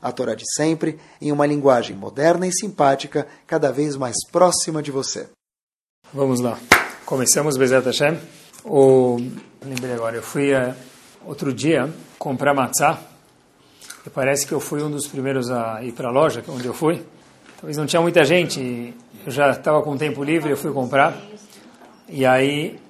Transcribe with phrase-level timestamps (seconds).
[0.00, 4.90] a Torá de sempre, em uma linguagem moderna e simpática, cada vez mais próxima de
[4.90, 5.28] você.
[6.12, 6.58] Vamos lá.
[7.04, 8.18] Começamos Bezat Hashem.
[8.64, 9.18] O...
[9.64, 10.74] Lembrei agora, eu fui uh,
[11.24, 12.98] outro dia comprar matzá.
[14.06, 16.74] E parece que eu fui um dos primeiros a ir para a loja, onde eu
[16.74, 17.04] fui.
[17.56, 18.94] Talvez não tinha muita gente,
[19.26, 21.20] eu já estava com tempo livre, eu fui comprar.
[22.08, 22.80] E aí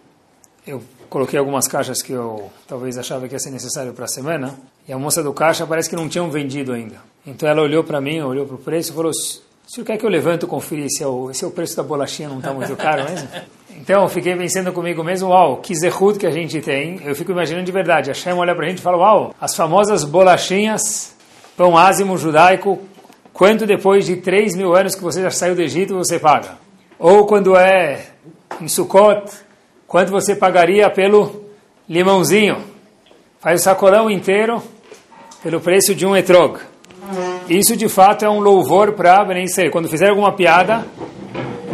[0.66, 4.54] eu coloquei algumas caixas que eu talvez achava que ia ser necessário para a semana.
[4.86, 6.96] E a moça do caixa parece que não tinham vendido ainda.
[7.26, 10.04] Então ela olhou para mim, olhou para o preço e falou: "Se senhor quer que
[10.04, 12.52] eu levante e conferir se, é o, se é o preço da bolachinha não está
[12.52, 13.28] muito caro mesmo?
[13.80, 17.00] Então eu fiquei pensando comigo mesmo: uau, que zerhut que a gente tem.
[17.04, 18.10] Eu fico imaginando de verdade.
[18.10, 21.14] A Shem olha para a gente e fala: uau, as famosas bolachinhas,
[21.56, 22.80] pão ázimo judaico,
[23.32, 26.58] quanto depois de 3 mil anos que você já saiu do Egito você paga?
[26.98, 28.06] Ou quando é
[28.60, 29.30] em Sukkot,
[29.89, 31.44] quanto você pagaria pelo
[31.89, 32.58] limãozinho?
[33.41, 34.62] Faz o sacolão inteiro
[35.42, 36.58] pelo preço de um etrog.
[37.48, 39.70] Isso de fato é um louvor para Ben Israel.
[39.70, 40.84] Quando fizer alguma piada,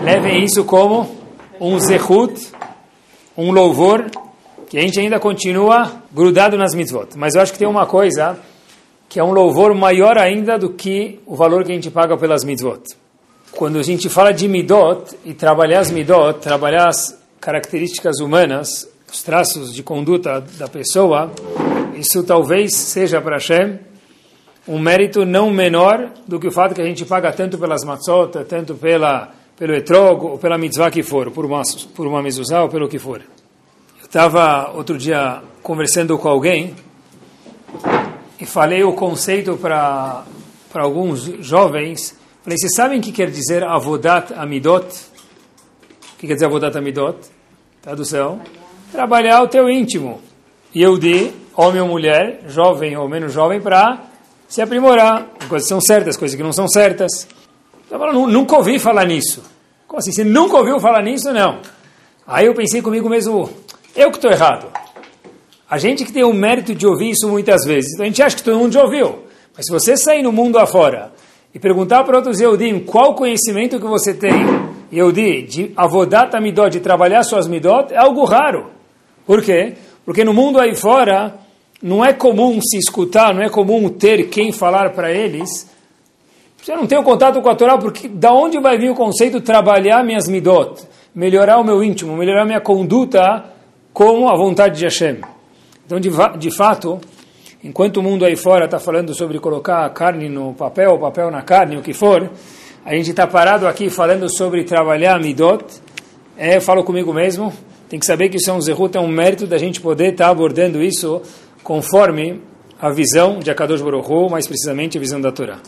[0.03, 1.17] levem isso como
[1.61, 2.53] um zehut,
[3.37, 4.07] um louvor,
[4.69, 7.17] que a gente ainda continua grudado nas mitzvot.
[7.17, 8.39] Mas eu acho que tem uma coisa
[9.09, 12.45] que é um louvor maior ainda do que o valor que a gente paga pelas
[12.45, 12.83] mitzvot.
[13.53, 19.23] Quando a gente fala de midot e trabalhar as midot, trabalhar as características humanas, os
[19.23, 21.31] traços de conduta da pessoa,
[21.95, 23.79] isso talvez seja para Hashem
[24.67, 28.45] um mérito não menor do que o fato que a gente paga tanto pelas matzot,
[28.49, 31.61] tanto pela, pelo etrog, ou pela mitzvah que for, por uma,
[31.95, 33.21] por uma mezuzá ou pelo que for.
[34.01, 36.75] Eu estava outro dia conversando com alguém
[38.41, 40.25] e falei o conceito para
[40.73, 42.17] alguns jovens.
[42.43, 44.87] Falei, vocês sabem o que quer dizer avodat amidot?
[46.15, 47.34] O que quer dizer avodat amidot?
[47.85, 48.41] Tradução.
[48.91, 50.19] Trabalhar o teu íntimo.
[50.75, 54.05] Yehudi, homem ou mulher, jovem ou menos jovem, para
[54.49, 55.29] se aprimorar.
[55.51, 57.29] Coisas que são certas, coisas que não são certas.
[57.91, 59.43] Eu falo, nunca ouvi falar nisso.
[59.87, 60.13] Como assim?
[60.13, 61.31] Você nunca ouviu falar nisso?
[61.31, 61.59] Não.
[62.27, 63.51] Aí eu pensei comigo mesmo,
[63.95, 64.67] eu que estou errado.
[65.69, 68.35] A gente que tem o mérito de ouvir isso muitas vezes, então a gente acha
[68.35, 69.25] que todo mundo já ouviu.
[69.55, 71.13] Mas se você sair no mundo afora
[71.55, 74.33] e perguntar para outros Yehudim qual conhecimento que você tem,
[74.95, 78.71] Yehudi, de avodat amidot, de trabalhar suas midot, é algo raro.
[79.27, 79.75] Por quê?
[80.05, 81.35] Porque no mundo aí fora,
[81.83, 85.69] não é comum se escutar, não é comum ter quem falar para eles.
[86.63, 89.41] Você não tem o contato com a Torá, porque da onde vai vir o conceito
[89.41, 90.83] trabalhar minhas midot?
[91.15, 93.45] Melhorar o meu íntimo, melhorar minha conduta
[93.93, 95.21] como a vontade de Hashem.
[95.85, 97.01] Então, de, de fato,
[97.63, 101.31] enquanto o mundo aí fora está falando sobre colocar a carne no papel, o papel
[101.31, 102.31] na carne, o que for,
[102.85, 105.65] a gente está parado aqui falando sobre trabalhar midot.
[106.37, 107.51] É, falo comigo mesmo,
[107.89, 110.27] tem que saber que isso é um zerut, é um mérito da gente poder estar
[110.27, 111.23] tá abordando isso
[111.63, 112.43] conforme
[112.79, 115.61] a visão de Akadosh Baruch Hu, mais precisamente a visão da Torá.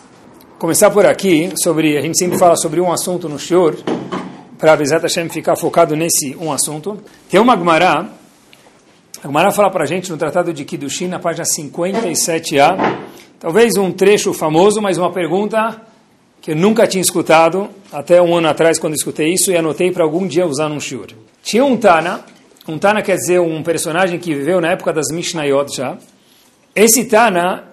[0.58, 3.76] Começar por aqui, sobre a gente sempre fala sobre um assunto no Shiur,
[4.58, 6.98] para Bezat Hashem ficar focado nesse um assunto.
[7.30, 8.10] Tem uma Gemara,
[9.22, 12.98] a Gemara fala para a gente no Tratado de Kiddushin, na página 57a,
[13.38, 15.80] talvez um trecho famoso, mas uma pergunta
[16.46, 20.04] que eu nunca tinha escutado, até um ano atrás quando escutei isso, e anotei para
[20.04, 21.08] algum dia usar num Shiur.
[21.42, 22.24] Tinha um Tana,
[22.68, 25.98] um Tana quer dizer um personagem que viveu na época das Mishnayot já.
[26.72, 27.64] Esse Tana,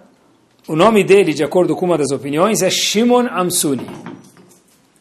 [0.67, 3.85] o nome dele, de acordo com uma das opiniões, é Shimon Amsuni.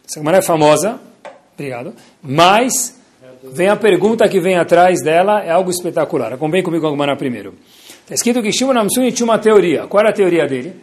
[0.07, 1.01] Essa Gemara é famosa,
[1.55, 3.01] obrigado, mas
[3.43, 6.35] vem a pergunta que vem atrás dela, é algo espetacular.
[6.35, 7.55] Acompanhe comigo a Gemara primeiro.
[8.03, 9.87] Está escrito que Shimon Amsuni tinha uma teoria.
[9.87, 10.75] Qual era a teoria dele?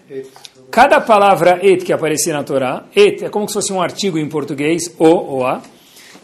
[0.72, 4.30] Cada palavra et que aparecia na Torá, et é como se fosse um artigo em
[4.30, 5.62] português, o ou a,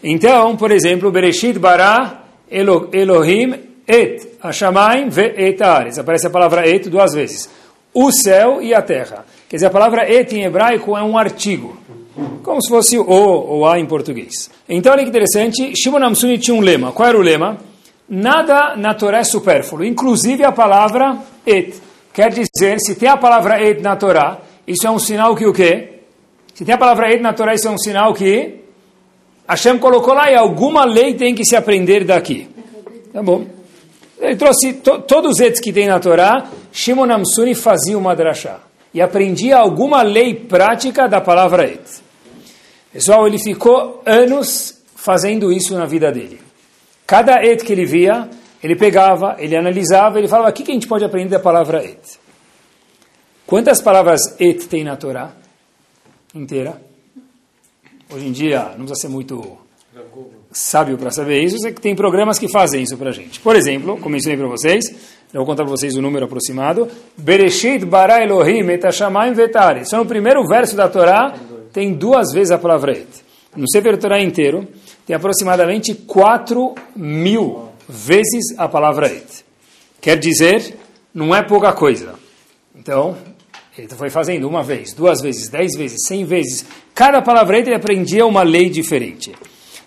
[0.02, 3.54] então, por exemplo, Bereshit bara Elo, Elohim
[3.88, 5.98] et Hashamayim ve et Ares.
[5.98, 7.48] Aparece a palavra et duas vezes.
[7.92, 9.24] O céu e a terra.
[9.48, 11.76] Quer dizer, a palavra et em hebraico é um artigo.
[12.42, 14.50] Como se fosse o ou a em português.
[14.68, 15.72] Então, olha que interessante.
[15.74, 16.92] Shimon Amsuni tinha um lema.
[16.92, 17.58] Qual era o lema?
[18.08, 21.74] Nada na Torá é supérfluo, inclusive a palavra et.
[22.16, 25.52] Quer dizer, se tem a palavra et na Torá, isso é um sinal que o
[25.52, 26.00] quê?
[26.54, 28.54] Se tem a palavra et na Torá, isso é um sinal que
[29.46, 32.48] Hashem colocou lá e alguma lei tem que se aprender daqui.
[33.12, 33.44] Tá bom.
[34.18, 38.60] Ele trouxe to, todos os etes que tem na Torá, Shimon Amsuni fazia uma drachá.
[38.94, 41.82] E aprendia alguma lei prática da palavra et.
[42.94, 46.40] Pessoal, ele ficou anos fazendo isso na vida dele.
[47.06, 48.26] Cada et que ele via,
[48.62, 52.18] ele pegava, ele analisava, ele falava, o que, a gente pode aprender da palavra et?
[53.46, 55.32] Quantas palavras et tem na Torá?
[56.34, 56.80] Inteira?
[58.12, 59.58] Hoje em dia, não precisa ser muito
[60.52, 63.40] sábio para saber isso, é que tem programas que fazem isso para a gente.
[63.40, 64.84] Por exemplo, como ensinei para vocês,
[65.32, 66.88] eu vou contar para vocês o número aproximado.
[67.16, 69.84] Bereshit bara Elohim et hashamayim vetare.
[69.84, 71.34] Só no primeiro verso da Torá
[71.72, 73.08] tem duas vezes a palavra et.
[73.54, 74.66] No Sefer Torá inteiro,
[75.06, 79.44] tem aproximadamente 4 mil vezes a palavra et.
[80.00, 80.76] Quer dizer,
[81.14, 82.14] não é pouca coisa.
[82.74, 83.16] Então,
[83.76, 86.64] ele foi fazendo uma vez, duas vezes, dez vezes, cem vezes.
[86.94, 89.32] Cada palavra et ele aprendia uma lei diferente.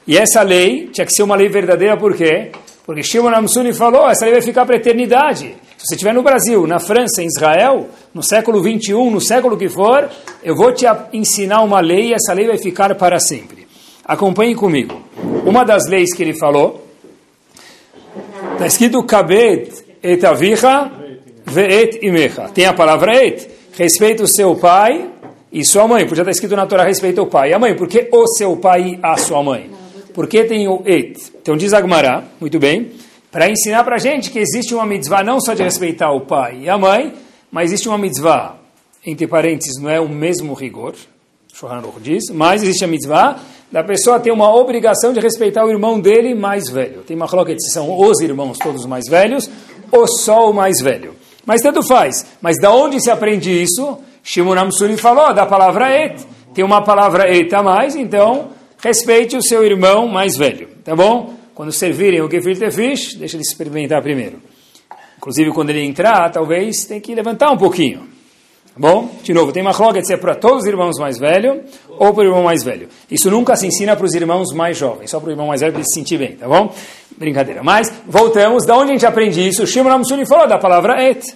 [0.07, 2.51] E essa lei tinha que ser uma lei verdadeira, por quê?
[2.85, 5.55] Porque Shimon Amsuni falou, essa lei vai ficar para a eternidade.
[5.77, 9.69] Se você estiver no Brasil, na França, em Israel, no século 21, no século que
[9.69, 10.09] for,
[10.43, 13.67] eu vou te ensinar uma lei e essa lei vai ficar para sempre.
[14.03, 15.01] Acompanhe comigo.
[15.45, 16.88] Uma das leis que ele falou,
[18.59, 19.71] está escrito Kabed
[20.03, 20.91] et avicha
[21.45, 22.49] ve'et imecha.
[22.49, 23.49] Tem a palavra et.
[23.71, 25.09] Respeita o seu pai
[25.49, 26.05] e sua mãe.
[26.05, 27.73] Podia estar escrito na Torá, respeita o pai e a mãe.
[27.73, 29.71] Por que o seu pai e a sua mãe?
[30.13, 31.17] Por que tem o et?
[31.41, 32.91] Então diz Agmará, muito bem,
[33.31, 36.63] para ensinar para a gente que existe uma mitzvah não só de respeitar o pai
[36.63, 37.13] e a mãe,
[37.49, 38.57] mas existe uma mitzvah,
[39.05, 40.95] entre parênteses, não é o mesmo rigor,
[41.59, 43.37] Shohan diz, mas existe a mitzvah
[43.69, 47.01] da pessoa ter uma obrigação de respeitar o irmão dele mais velho.
[47.01, 49.49] Tem uma coloca se são os irmãos todos mais velhos
[49.91, 51.15] ou só o mais velho.
[51.45, 52.25] Mas tanto faz.
[52.41, 53.97] Mas da onde se aprende isso?
[54.23, 56.25] Shimon Amsuri falou da palavra et.
[56.53, 58.51] Tem uma palavra et a mais, então
[58.81, 61.33] respeite o seu irmão mais velho, tá bom?
[61.53, 64.41] Quando servirem o gefilte fish, deixa ele experimentar primeiro.
[65.17, 68.18] Inclusive, quando ele entrar, talvez tem que levantar um pouquinho.
[68.79, 69.09] Bom?
[69.21, 72.27] De novo, tem cloga de ser para todos os irmãos mais velhos ou para o
[72.27, 72.87] irmão mais velho.
[73.11, 75.73] Isso nunca se ensina para os irmãos mais jovens, só para o irmão mais velho
[75.73, 76.73] para ele se sentir bem, tá bom?
[77.17, 77.61] Brincadeira.
[77.61, 79.67] Mas, voltamos, da onde a gente aprende isso?
[79.67, 81.35] Shimon Amsuni falou da palavra et.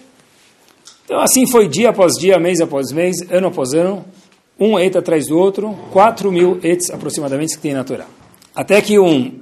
[1.03, 4.05] Então, assim foi dia após dia, mês após mês, ano após ano,
[4.57, 8.05] um et atrás do outro, 4 mil ets aproximadamente que tem na Torá.
[8.55, 9.33] Até que um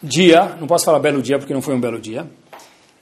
[0.00, 2.28] dia, não posso falar belo dia porque não foi um belo dia,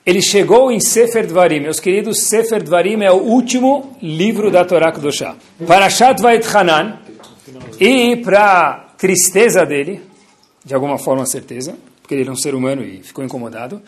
[0.04, 1.60] ele chegou em Sefer Dvarim.
[1.60, 5.36] Meus queridos, Sefer Dvarim é o último livro da Torá Kedoshá.
[5.66, 6.98] Parashat Vait Hanan,
[7.80, 10.00] e para tristeza dele,
[10.64, 13.80] de alguma forma certeza, porque ele era um ser humano e ficou incomodado,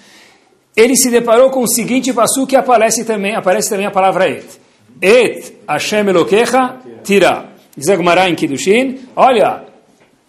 [0.76, 4.60] ele se deparou com o seguinte passo que aparece também, aparece também a palavra et.
[5.00, 7.52] Et Hashem Elokecha tira.
[7.76, 9.64] Diz em Kiddushin, olha,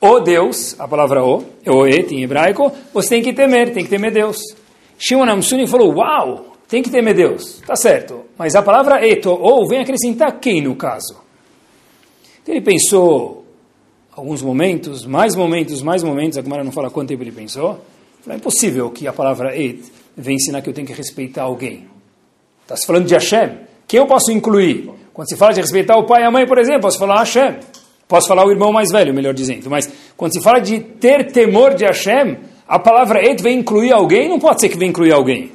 [0.02, 3.84] o Deus, a palavra o, é o et em hebraico, você tem que temer, tem
[3.84, 4.38] que temer Deus.
[4.98, 9.68] Shimon Amsuni falou, uau, tem que temer Deus, tá certo, mas a palavra et ou
[9.68, 11.16] vem acrescentar quem no caso?
[12.42, 13.46] Então ele pensou
[14.12, 17.80] alguns momentos, mais momentos, mais momentos, a Gemara não fala quanto tempo ele pensou,
[18.28, 19.84] é impossível que a palavra et
[20.18, 21.88] venha ensinar que eu tenho que respeitar alguém.
[22.64, 24.90] Está se falando de Hashem, quem eu posso incluir?
[25.14, 27.60] Quando se fala de respeitar o pai e a mãe, por exemplo, posso falar Hashem.
[28.08, 29.70] Posso falar o irmão mais velho, melhor dizendo.
[29.70, 34.28] Mas quando se fala de ter temor de Hashem, a palavra et vem incluir alguém,
[34.28, 35.52] não pode ser que vem incluir alguém.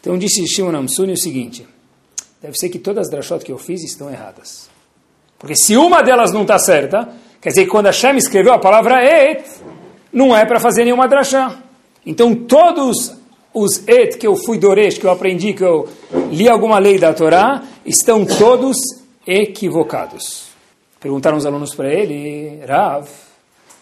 [0.00, 1.66] Então disse Shimon Amsuni o seguinte,
[2.40, 4.70] deve ser que todas as drashot que eu fiz estão erradas.
[5.38, 7.08] Porque se uma delas não está certa,
[7.40, 9.44] quer dizer que quando Hashem escreveu a palavra et,
[10.12, 11.62] não é para fazer nenhuma drashá.
[12.06, 13.14] Então todos
[13.52, 15.88] os et que eu fui doresh, que eu aprendi, que eu
[16.30, 18.76] li alguma lei da Torá, estão todos
[19.26, 20.48] equivocados.
[21.00, 23.06] Perguntaram os alunos para ele, Rav,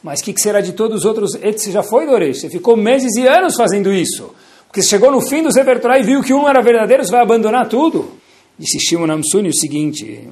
[0.07, 2.43] mas o que, que, será de todos os outros você já foi doresh?
[2.43, 4.33] Você ficou meses e anos fazendo isso.
[4.69, 7.23] Porque chegou no fim do Sefer Torá e viu que um era verdadeiro, você vai
[7.23, 8.13] abandonar tudo.
[8.57, 10.29] Disse Shimon Amsuni o seguinte,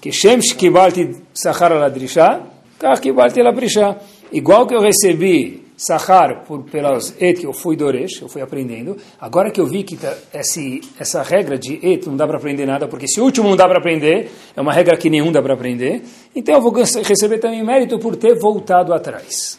[0.00, 2.40] que Shkibalti Sachar Aladrisha,
[2.80, 3.96] Kach Kibalti Laprisha.
[4.32, 8.96] Igual que eu recebi Sahar, por, pelas et que eu fui doresh, eu fui aprendendo.
[9.20, 12.64] Agora que eu vi que tá, esse, essa regra de et não dá para aprender
[12.64, 15.42] nada, porque se o último não dá para aprender, é uma regra que nenhum dá
[15.42, 16.04] para aprender,
[16.36, 19.58] então eu vou receber também mérito por ter voltado atrás.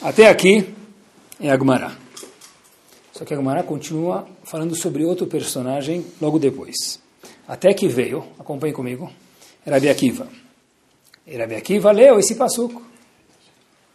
[0.00, 0.72] Até aqui
[1.40, 1.96] é Agmará.
[3.12, 7.00] Só que Agmará continua falando sobre outro personagem logo depois.
[7.48, 9.10] Até que veio, acompanhe comigo,
[9.66, 10.28] Rabi Akiva.
[11.26, 12.80] E Rabi Akiva leu esse passuco.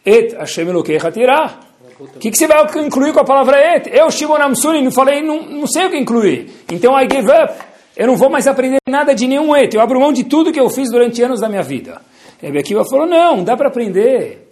[0.04, 1.60] Et Hashem Elokecha tirá.
[1.98, 3.88] O que, que você vai incluir com a palavra et?
[3.92, 6.50] Eu, Shimon Amsuni, não falei, não, não sei o que incluir.
[6.70, 7.54] Então, I give up.
[7.96, 9.72] Eu não vou mais aprender nada de nenhum et.
[9.72, 12.02] Eu abro mão de tudo que eu fiz durante anos da minha vida.
[12.42, 14.50] Rebbe Akiva falou, não, dá para aprender.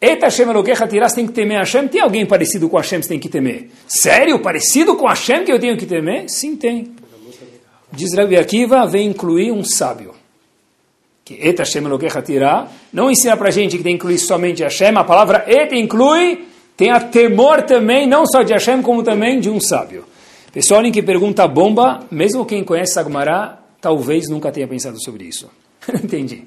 [0.00, 1.88] Et Hashem Elokecha tirá, tem que temer Hashem.
[1.88, 3.70] Tem alguém parecido com Hashem, você tem que temer.
[3.86, 4.40] Sério?
[4.40, 6.28] Parecido com Hashem que eu tenho que temer?
[6.28, 6.92] Sim, tem.
[7.92, 10.17] Diz Rebbe Akiva, vem incluir um sábio.
[11.28, 11.84] Que Et Hashem
[12.24, 15.78] Tirá, não ensina para a gente que tem que incluir somente Hashem, a palavra Et
[15.78, 20.04] inclui, tem a temor também, não só de Hashem, como também de um sábio.
[20.50, 25.50] Pessoal que pergunta bomba, mesmo quem conhece Sagmará, talvez nunca tenha pensado sobre isso.
[26.02, 26.44] Entendi.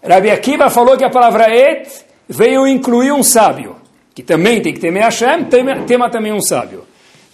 [0.00, 1.88] Rabi Akiva falou que a palavra Et
[2.28, 3.76] veio incluir um sábio,
[4.14, 6.84] que também tem que temer Hashem, tema, tema também um sábio.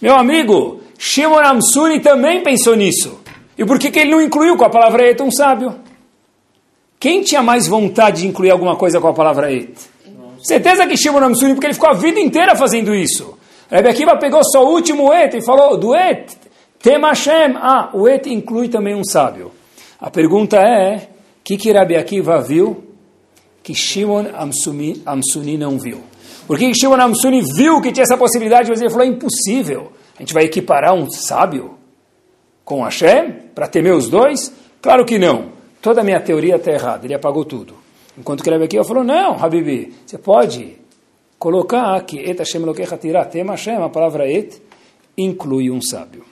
[0.01, 3.19] Meu amigo, Shimon Amsuni também pensou nisso.
[3.55, 5.84] E por que, que ele não incluiu com a palavra Et um sábio?
[7.05, 9.69] Quem tinha mais vontade de incluir alguma coisa com a palavra Et?
[10.39, 13.37] Certeza que Shimon Amsuni, porque ele ficou a vida inteira fazendo isso.
[13.71, 16.25] Rabi Akiva pegou só o último Et e falou, do Et,
[16.81, 17.57] tema Hashem.
[17.57, 19.51] Ah, o Et inclui também um sábio.
[20.01, 22.83] A pergunta é, o que, que Rabi Akiva viu
[23.61, 26.01] que Shimon Amsuni, Amsuni não viu?
[26.47, 29.91] Por que Shimon Amsuni viu que tinha essa possibilidade, mas ele falou, é impossível.
[30.17, 31.77] A gente vai equiparar um sábio
[32.63, 34.51] com Hashem para temer os dois?
[34.81, 35.53] Claro que não.
[35.85, 37.05] Toda a minha teoria está errada.
[37.05, 37.75] Ele apagou tudo.
[38.17, 40.77] Enquanto que Rabi Akiva falou, não, Habibi, você pode
[41.37, 44.59] colocar que Et Hashem Elokecha Tirá, tema Hashem, a palavra Et,
[45.15, 46.25] inclui um sábio.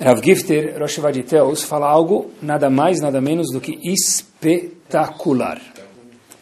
[0.00, 5.60] Rav Gifter, Rosh Vaditeus, fala algo nada mais, nada menos do que espetacular.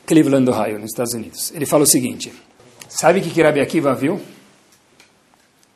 [0.07, 1.53] Cleveland, Ohio, nos Estados Unidos.
[1.55, 2.33] Ele fala o seguinte,
[2.89, 4.19] sabe o que, que Rabi Akiva viu?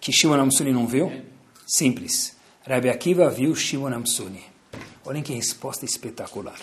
[0.01, 1.13] Que Shimon Amsuni não viu?
[1.67, 2.35] Simples.
[2.67, 4.52] Rabi Akiva viu Shimon Amsuni.
[5.05, 6.55] Olhem que resposta espetacular.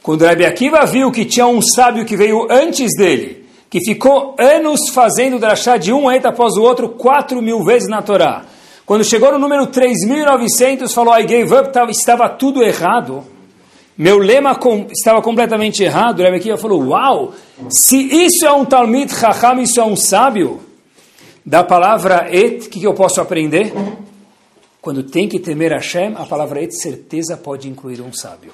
[0.00, 4.90] Quando Rabi Akiva viu que tinha um sábio que veio antes dele, que ficou anos
[4.90, 8.44] fazendo drachá de um eita após o outro, quatro mil vezes na Torá.
[8.84, 13.24] Quando chegou no número 3.900, falou, I gave up, estava tudo errado.
[13.98, 16.22] Meu lema com, estava completamente errado.
[16.22, 17.34] Rebbe Akiva falou, uau,
[17.68, 20.60] se isso é um Talmid Chacham, isso é um sábio.
[21.44, 23.72] Da palavra et, o que, que eu posso aprender?
[24.86, 28.52] Quando tem que temer Hashem, a palavra et, certeza, pode incluir um sábio.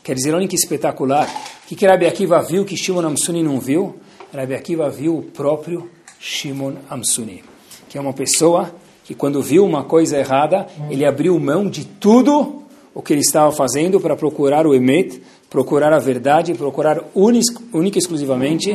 [0.00, 1.26] Quer dizer, olha que espetacular.
[1.64, 3.96] O que, que Akiva viu que Shimon Amsuni não viu?
[4.32, 7.42] Rabbi Akiva viu o próprio Shimon Amsuni,
[7.88, 8.72] que é uma pessoa
[9.02, 12.62] que quando viu uma coisa errada, ele abriu mão de tudo
[12.94, 15.20] o que ele estava fazendo para procurar o Emet,
[15.50, 18.70] procurar a verdade, procurar única e exclusivamente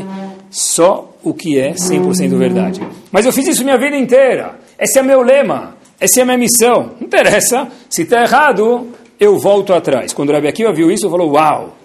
[0.52, 2.82] só o que é 100% verdade.
[3.14, 4.60] Mas eu fiz isso minha vida inteira.
[4.78, 5.77] Esse é meu lema.
[6.00, 6.92] Essa é a minha missão.
[7.00, 7.68] Não interessa.
[7.90, 8.88] Se está errado,
[9.20, 10.14] eu volto atrás.
[10.14, 11.76] Quando o Rabbi Akiva viu isso, falou, uau,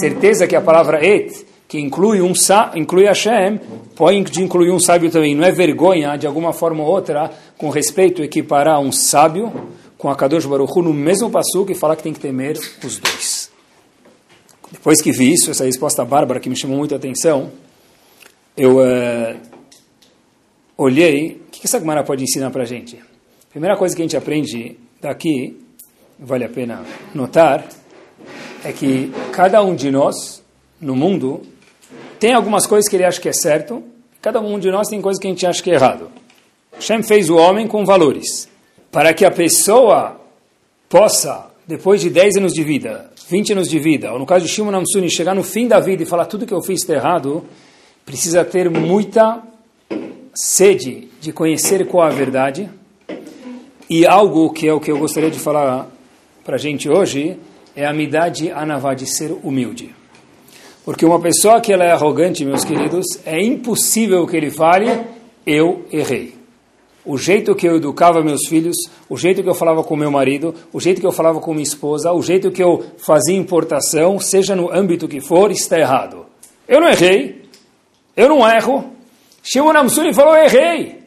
[0.00, 2.32] certeza que a palavra et que inclui um
[2.74, 3.58] inclui Hashem,
[3.96, 5.34] pode incluir um sábio também.
[5.34, 9.52] Não é vergonha, de alguma forma ou outra, com respeito, equiparar um sábio
[9.98, 12.98] com a Kadosh Baruch Hu no mesmo passo e falar que tem que temer os
[12.98, 13.50] dois.
[14.70, 17.50] Depois que vi isso, essa resposta bárbara que me chamou muita atenção,
[18.56, 19.36] eu uh,
[20.76, 23.00] olhei, o que essa Gemara pode ensinar para a gente?
[23.54, 25.56] Primeira coisa que a gente aprende daqui,
[26.18, 26.82] vale a pena
[27.14, 27.64] notar,
[28.64, 30.42] é que cada um de nós,
[30.80, 31.40] no mundo,
[32.18, 33.80] tem algumas coisas que ele acha que é certo,
[34.20, 36.10] cada um de nós tem coisas que a gente acha que é errado.
[36.72, 38.48] Hashem fez o homem com valores.
[38.90, 40.20] Para que a pessoa
[40.88, 44.50] possa, depois de 10 anos de vida, 20 anos de vida, ou no caso de
[44.50, 47.44] Shimon Amsuni, chegar no fim da vida e falar tudo que eu fiz está errado,
[48.04, 49.44] precisa ter muita
[50.34, 52.68] sede de conhecer qual a verdade.
[53.96, 55.86] E algo que é o que eu gostaria de falar
[56.44, 57.38] para a gente hoje
[57.76, 59.94] é a amidade anavá de ser humilde.
[60.84, 65.00] Porque uma pessoa que ela é arrogante, meus queridos, é impossível que ele fale,
[65.46, 66.34] eu errei.
[67.04, 68.74] O jeito que eu educava meus filhos,
[69.08, 71.62] o jeito que eu falava com meu marido, o jeito que eu falava com minha
[71.62, 76.26] esposa, o jeito que eu fazia importação, seja no âmbito que for, está errado.
[76.66, 77.44] Eu não errei,
[78.16, 78.90] eu não erro.
[79.40, 81.03] Shimon Amsuni falou, errei.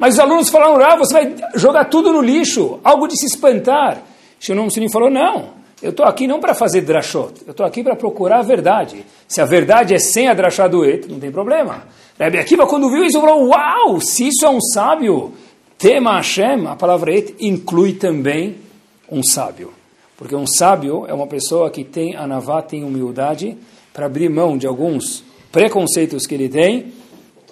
[0.00, 4.02] Mas os alunos falaram, ah, você vai jogar tudo no lixo, algo de se espantar.
[4.40, 5.50] Shimon Amsuni falou, não,
[5.82, 9.04] eu estou aqui não para fazer drashot, eu estou aqui para procurar a verdade.
[9.28, 11.84] Se a verdade é sem a drashá do et, não tem problema.
[12.18, 15.34] Rebbe Akiva, quando viu isso, falou, uau, se isso é um sábio,
[15.76, 18.56] tema Hashem, a palavra et inclui também
[19.12, 19.70] um sábio.
[20.16, 23.54] Porque um sábio é uma pessoa que tem anavá, tem humildade,
[23.92, 26.92] para abrir mão de alguns preconceitos que ele tem,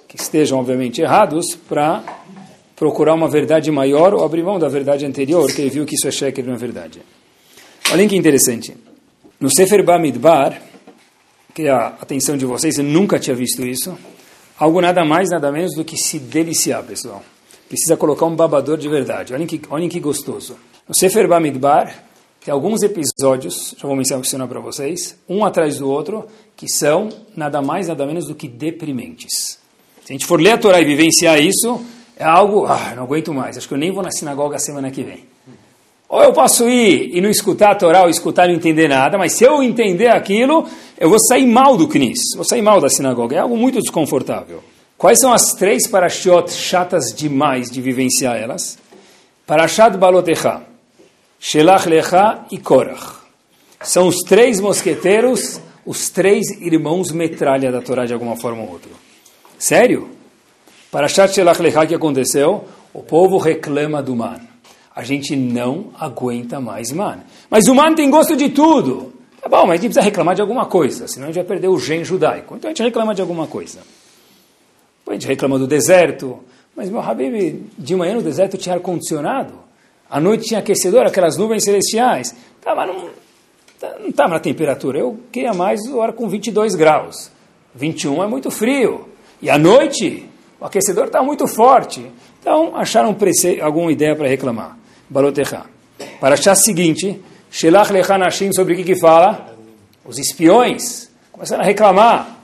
[0.06, 2.02] que estejam obviamente errados, para
[2.78, 6.06] procurar uma verdade maior ou abrir mão da verdade anterior, que ele viu que isso
[6.06, 7.02] é sheker, não é verdade.
[7.92, 8.74] Olhem que interessante.
[9.40, 10.62] No Sefer Bamidbar,
[11.54, 13.98] que é a atenção de vocês, eu nunca tinha visto isso,
[14.58, 17.22] algo nada mais, nada menos do que se deliciar, pessoal.
[17.68, 19.34] Precisa colocar um babador de verdade.
[19.34, 20.56] Olhem que, olhem que gostoso.
[20.88, 22.04] No Sefer Bamidbar,
[22.44, 27.60] tem alguns episódios, já vou mencionar para vocês, um atrás do outro, que são nada
[27.60, 29.58] mais, nada menos do que deprimentes.
[30.04, 31.84] Se a gente for ler a Torá e vivenciar isso,
[32.18, 35.04] é algo, ah, não aguento mais, acho que eu nem vou na sinagoga semana que
[35.04, 35.24] vem.
[36.08, 39.16] Ou eu posso ir e não escutar a Torá, ou escutar e não entender nada,
[39.16, 40.66] mas se eu entender aquilo,
[40.98, 43.36] eu vou sair mal do Knis, vou sair mal da sinagoga.
[43.36, 44.64] É algo muito desconfortável.
[44.96, 48.78] Quais são as três parashiot chatas demais de vivenciar elas?
[49.46, 50.62] Parashat Balotecha,
[51.38, 53.18] Shelach Lecha e Korach.
[53.80, 58.90] São os três mosqueteiros, os três irmãos metralha da Torá de alguma forma ou outra.
[59.56, 60.17] Sério?
[60.90, 62.64] Parashat Shelach Lecha, que aconteceu?
[62.92, 64.48] O povo reclama do man
[64.98, 67.20] a gente não aguenta mais man.
[67.48, 69.12] Mas o man tem gosto de tudo.
[69.40, 71.68] Tá bom, mas a gente precisa reclamar de alguma coisa, senão a gente vai perder
[71.68, 72.56] o gen judaico.
[72.56, 73.78] Então a gente reclama de alguma coisa.
[75.06, 76.40] A gente reclama do deserto,
[76.74, 79.54] mas meu Habib, de manhã no deserto tinha ar-condicionado,
[80.10, 82.34] à noite tinha aquecedor, aquelas nuvens celestiais.
[82.60, 83.10] Tá, mas não
[84.00, 84.98] não estava na temperatura.
[84.98, 87.30] Eu queria mais o ar com 22 graus.
[87.72, 89.08] 21 é muito frio.
[89.40, 90.28] E à noite,
[90.60, 92.10] o aquecedor está muito forte.
[92.40, 93.16] Então, acharam
[93.62, 94.76] alguma ideia para reclamar.
[95.08, 95.62] Balotecha.
[96.20, 99.54] Para achar seguinte, Shelach Lechanashim, sobre o que, que fala?
[100.04, 102.38] Os espiões começaram a reclamar.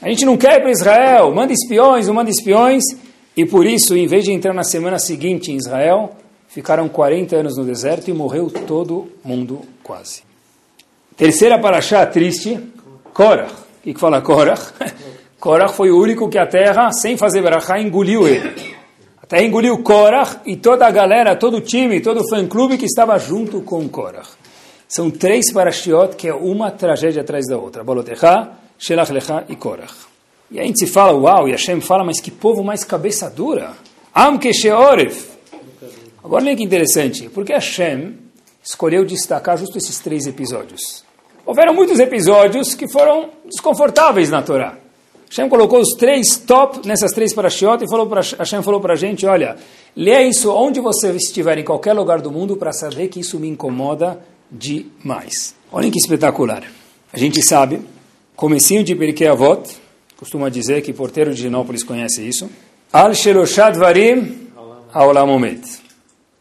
[0.00, 2.84] A gente não quer ir para Israel, manda espiões, não manda espiões.
[3.36, 6.16] E por isso, em vez de entrar na semana seguinte em Israel,
[6.48, 10.22] ficaram 40 anos no deserto e morreu todo mundo quase.
[11.16, 12.58] Terceira paraxá triste,
[13.12, 13.52] Korach.
[13.52, 14.72] O que, que fala Korach?
[15.40, 18.76] Korach foi o único que a terra, sem fazer berachá, engoliu ele.
[19.22, 23.16] Até engoliu Korach e toda a galera, todo o time, todo o fã-clube que estava
[23.18, 24.30] junto com Korach.
[24.88, 27.84] São três parashiot que é uma tragédia atrás da outra.
[27.84, 29.94] Balotecha, Shelach Lecha e Korach.
[30.50, 33.74] E a gente se fala, uau, e Hashem fala, mas que povo mais cabeça dura.
[34.14, 35.28] Am Kesheoref.
[36.24, 38.16] Agora olha que interessante, porque Hashem
[38.64, 41.04] escolheu destacar justo esses três episódios.
[41.46, 44.87] Houveram muitos episódios que foram desconfortáveis na Torá.
[45.28, 48.96] Hashem colocou os três top nessas três parashiot e falou pra, Hashem falou para a
[48.96, 49.56] gente, olha,
[49.94, 53.48] leia isso onde você estiver, em qualquer lugar do mundo, para saber que isso me
[53.48, 55.54] incomoda demais.
[55.70, 56.62] Olhem que espetacular.
[57.12, 57.80] A gente sabe,
[58.34, 59.68] comecinho de Pirkei Avot,
[60.16, 62.48] costuma dizer que porteiro de Ginópolis conhece isso,
[62.92, 64.48] Al Sheloshad Varim
[64.92, 65.60] Aolamomet.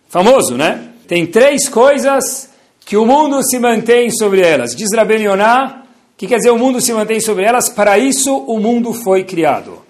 [0.08, 0.92] Famoso, né?
[1.06, 2.50] Tem três coisas
[2.86, 4.74] que o mundo se mantém sobre elas.
[4.74, 5.84] Diz Rabben Yonah,
[6.18, 7.70] que quer dizer o mundo se mantém sobre elas?
[7.70, 9.84] Para isso o mundo foi criado.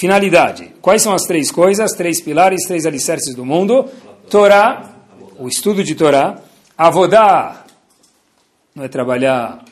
[0.00, 0.72] Finalidade.
[0.80, 3.84] Quais são as três coisas, três pilares, três alicerces do mundo?
[4.30, 4.90] Torá,
[5.38, 6.40] o estudo de Torá.
[6.76, 7.64] Avodá,
[8.74, 9.62] não é trabalhar,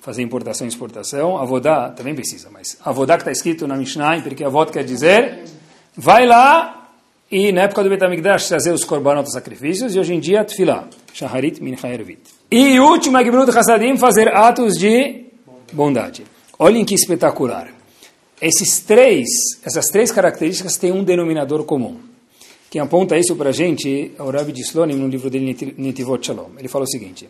[0.00, 1.36] fazer importação e exportação.
[1.36, 5.44] Avodá também precisa, mas Avodá que está escrito na Mishnah, porque Avod quer dizer,
[5.96, 6.85] vai lá
[7.30, 10.88] e na época do Betamigdash trazer os korbanot, os sacrifícios, e hoje em dia, Tfilah,
[11.12, 12.20] Shaharit Mincha Ervit.
[12.50, 15.24] E última Gibnut Hasadim, fazer atos de
[15.72, 16.24] bondade.
[16.58, 17.68] Olhem que espetacular.
[18.40, 19.26] Esses três,
[19.64, 21.98] essas três características têm um denominador comum.
[22.70, 26.24] Quem aponta isso para a gente é o Rabbi de Slonim, no livro dele, Netivot
[26.24, 26.50] Shalom.
[26.58, 27.28] Ele fala o seguinte,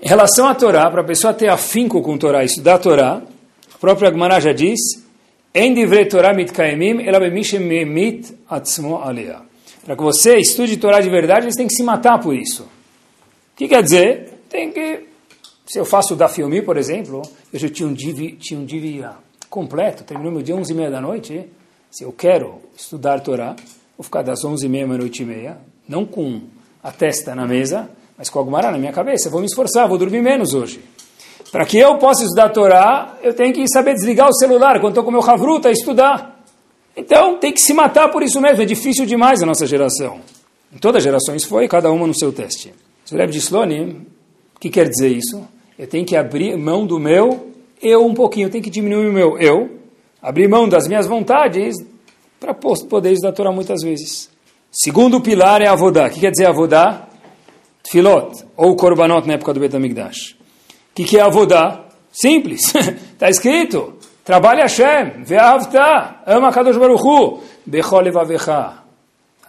[0.00, 3.22] em relação à Torá, para a pessoa ter afinco com a Torá, estudar a Torá,
[3.72, 4.78] a própria Gemara já diz,
[8.48, 8.98] atzmo.
[9.84, 12.62] Para que você estude Torá de verdade, você tem que se matar por isso.
[12.62, 14.44] O que quer dizer?
[14.48, 15.04] Tem que.
[15.66, 19.12] Se eu faço da filme, por exemplo, eu já tinha um dia, tinha um dia
[19.50, 21.46] completo, terminou meu dia 11 e meia da noite.
[21.90, 23.54] Se eu quero estudar Torá,
[23.96, 26.40] vou ficar das 11 e meia, meia-noite e meia, não com
[26.82, 29.28] a testa na mesa, mas com alguma na minha cabeça.
[29.28, 30.80] vou me esforçar, vou dormir menos hoje.
[31.52, 35.04] Para que eu possa estudar Torá, eu tenho que saber desligar o celular quando estou
[35.04, 36.42] com o meu havruta a estudar.
[36.96, 38.62] Então, tem que se matar por isso mesmo.
[38.62, 40.20] É difícil demais a nossa geração.
[40.74, 42.72] Em todas as gerações foi, cada uma no seu teste.
[43.10, 44.06] O de Slonim,
[44.56, 45.46] o que quer dizer isso?
[45.78, 49.12] Eu tenho que abrir mão do meu eu um pouquinho, eu tenho que diminuir o
[49.12, 49.78] meu eu,
[50.22, 51.74] abrir mão das minhas vontades
[52.40, 54.30] para poder estudar a Torá muitas vezes.
[54.70, 56.06] Segundo pilar é avodá.
[56.06, 57.08] O que quer dizer avodá?
[57.82, 60.40] Tfilot, ou korbanot na época do Betamigdash.
[60.94, 61.84] Que, que é avodá?
[62.12, 62.74] Simples.
[62.74, 63.94] Está escrito.
[64.24, 65.24] Trabalha Hashem.
[65.24, 66.16] Ve'avta.
[66.26, 67.40] Ama Kadosh Baruch Hu.
[67.64, 68.74] Bechol levavecha.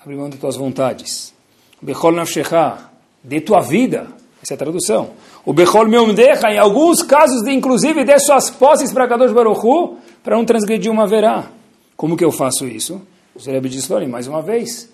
[0.01, 1.33] Abre mão das tuas vontades.
[1.81, 2.89] Bechol nafshecha
[3.23, 4.07] de tua vida.
[4.41, 5.11] Essa é a tradução.
[5.45, 10.45] O Bechol Meumdecha, em alguns casos, inclusive, dê suas posses para Kadosh Baruchu, para não
[10.45, 11.49] transgredir uma verá.
[11.95, 13.01] Como que eu faço isso?
[13.35, 14.89] O Rebbe diz, mais uma vez,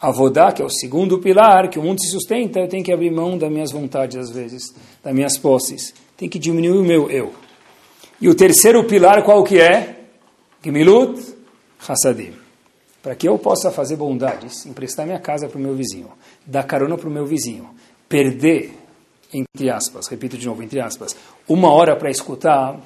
[0.00, 3.10] Avodá, que é o segundo pilar, que o mundo se sustenta, eu tenho que abrir
[3.10, 5.94] mão das minhas vontades, às vezes, das minhas posses.
[6.16, 7.32] Tem que diminuir o meu eu.
[8.20, 10.00] E o terceiro pilar, qual que é?
[10.62, 11.20] Gemilut
[11.86, 12.32] Hassadim.
[13.02, 16.08] Para que eu possa fazer bondades, emprestar minha casa para o meu vizinho
[16.46, 17.68] dar carona para o meu vizinho,
[18.08, 18.72] perder,
[19.34, 21.16] entre aspas, repito de novo, entre aspas,
[21.48, 22.78] uma hora para escutar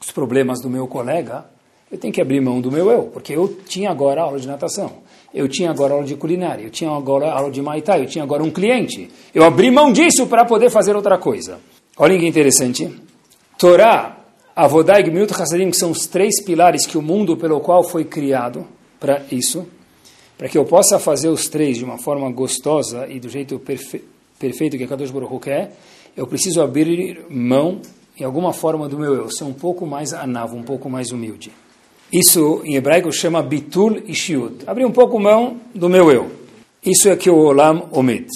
[0.00, 1.46] os problemas do meu colega,
[1.90, 5.04] eu tenho que abrir mão do meu eu, porque eu tinha agora aula de natação,
[5.34, 8.42] eu tinha agora aula de culinária, eu tinha agora aula de Muay eu tinha agora
[8.42, 9.10] um cliente.
[9.34, 11.58] Eu abri mão disso para poder fazer outra coisa.
[11.96, 12.88] Olhem que interessante.
[13.58, 14.16] Torá,
[14.54, 18.04] Avodai e Gmilut Hasadim, que são os três pilares que o mundo pelo qual foi
[18.04, 18.64] criado
[19.00, 19.66] para isso,
[20.38, 24.04] para que eu possa fazer os três de uma forma gostosa e do jeito perfe
[24.38, 25.72] perfeito que a Kadosh Baruch quer,
[26.16, 27.80] eu preciso abrir mão,
[28.18, 31.50] em alguma forma, do meu eu, ser um pouco mais anavo, um pouco mais humilde.
[32.12, 34.64] Isso, em hebraico, chama bitul e shiud.
[34.66, 36.30] Abrir um pouco mão do meu eu.
[36.84, 38.28] Isso é que o Olam omit.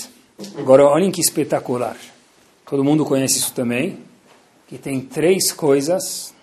[0.57, 1.97] Agora, olhem que espetacular.
[2.69, 3.99] Todo mundo conhece isso também,
[4.67, 6.35] que tem três coisas.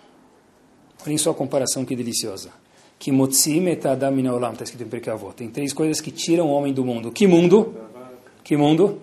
[1.05, 2.49] Olhem só a comparação que deliciosa.
[2.97, 5.35] Que motzim et adam olam, está escrito em Perkavot.
[5.35, 7.11] Tem três coisas que tiram o homem do mundo.
[7.11, 7.75] Que mundo?
[8.43, 9.01] Que mundo?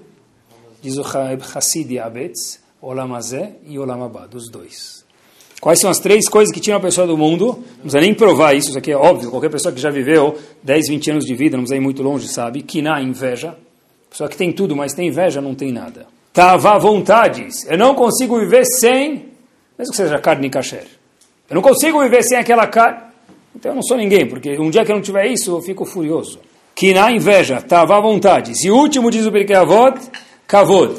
[0.83, 5.02] Diz o Hassid Abetz, Olam Azeh e Olam Abad, dos dois.
[5.63, 7.47] Quais são as três coisas que tiram a pessoa do mundo?
[7.47, 9.31] Não precisa nem provar isso, isso aqui é óbvio.
[9.31, 12.27] Qualquer pessoa que já viveu 10, 20 anos de vida, não precisa ir muito longe,
[12.27, 12.67] sabe?
[12.83, 13.55] Na inveja.
[14.11, 16.09] Pessoa que tem tudo, mas tem inveja, não tem nada.
[16.33, 17.65] Tava vontades.
[17.69, 19.27] Eu não consigo viver sem,
[19.79, 20.85] mesmo que seja carne kasher.
[21.49, 22.99] Eu não consigo viver sem aquela carne.
[23.55, 25.85] Então eu não sou ninguém, porque um dia que eu não tiver isso, eu fico
[25.85, 26.41] furioso.
[26.93, 28.65] Na inveja, tava vontades.
[28.65, 30.01] E último diz o Pirkei Avot,
[30.45, 30.97] kavod.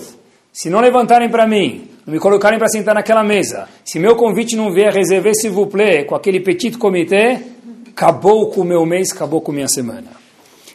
[0.54, 4.74] Se não levantarem para mim, me colocarem para sentar naquela mesa, se meu convite não
[4.74, 7.42] vier reserver s'il vous plaît com aquele petit comité,
[7.90, 10.12] acabou com o meu mês, acabou com a minha semana.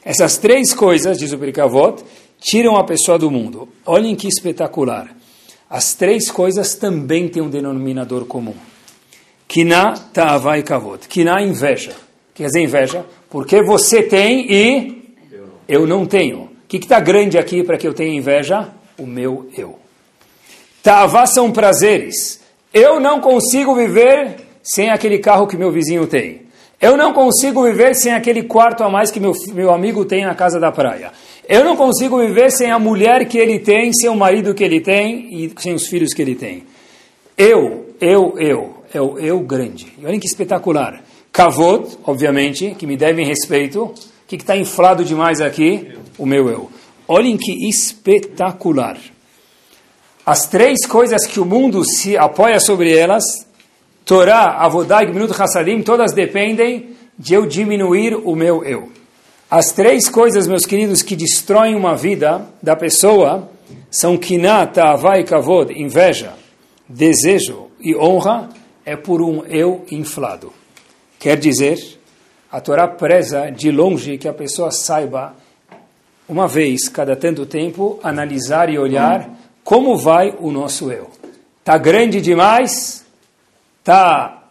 [0.05, 2.03] Essas três coisas, diz o Perikavot,
[2.41, 3.69] tiram a pessoa do mundo.
[3.85, 5.15] Olhem que espetacular.
[5.69, 8.55] As três coisas também têm um denominador comum.
[9.47, 11.07] Kina, ta'ava e kavod.
[11.09, 11.93] Kina, inveja.
[12.35, 15.15] Quer dizer, inveja, porque você tem e
[15.69, 16.45] eu não tenho.
[16.45, 18.69] O que está grande aqui para que eu tenha inveja?
[18.99, 19.79] O meu eu.
[20.89, 22.41] Tavá são prazeres.
[22.73, 26.45] Eu não consigo viver sem aquele carro que meu vizinho tem.
[26.81, 30.35] Eu não consigo viver sem aquele quarto a mais que meu, meu amigo tem na
[30.35, 31.13] casa da praia.
[31.47, 34.81] Eu não consigo viver sem a mulher que ele tem, sem o marido que ele
[34.81, 36.63] tem e sem os filhos que ele tem.
[37.37, 38.83] Eu, eu, eu.
[38.91, 39.93] É o eu grande.
[39.99, 41.03] E olhem que espetacular.
[41.31, 43.83] Kavod, obviamente, que me devem respeito.
[43.83, 43.95] O
[44.27, 45.87] que está inflado demais aqui?
[46.17, 46.71] O meu eu.
[47.07, 48.97] Olhem que espetacular.
[50.29, 53.25] As três coisas que o mundo se apoia sobre elas,
[54.05, 58.91] Torá, Avodá e Gminut Hassadim, todas dependem de eu diminuir o meu eu.
[59.51, 63.49] As três coisas, meus queridos, que destroem uma vida da pessoa
[63.91, 66.35] são Kinah, Ta'avá e Kavod, inveja,
[66.87, 68.51] desejo e honra,
[68.85, 70.53] é por um eu inflado.
[71.19, 71.79] Quer dizer,
[72.53, 75.35] a Torá preza de longe que a pessoa saiba,
[76.29, 81.11] uma vez cada tanto tempo, analisar e olhar como vai o nosso eu?
[81.61, 83.05] Está grande demais?
[83.81, 84.45] Está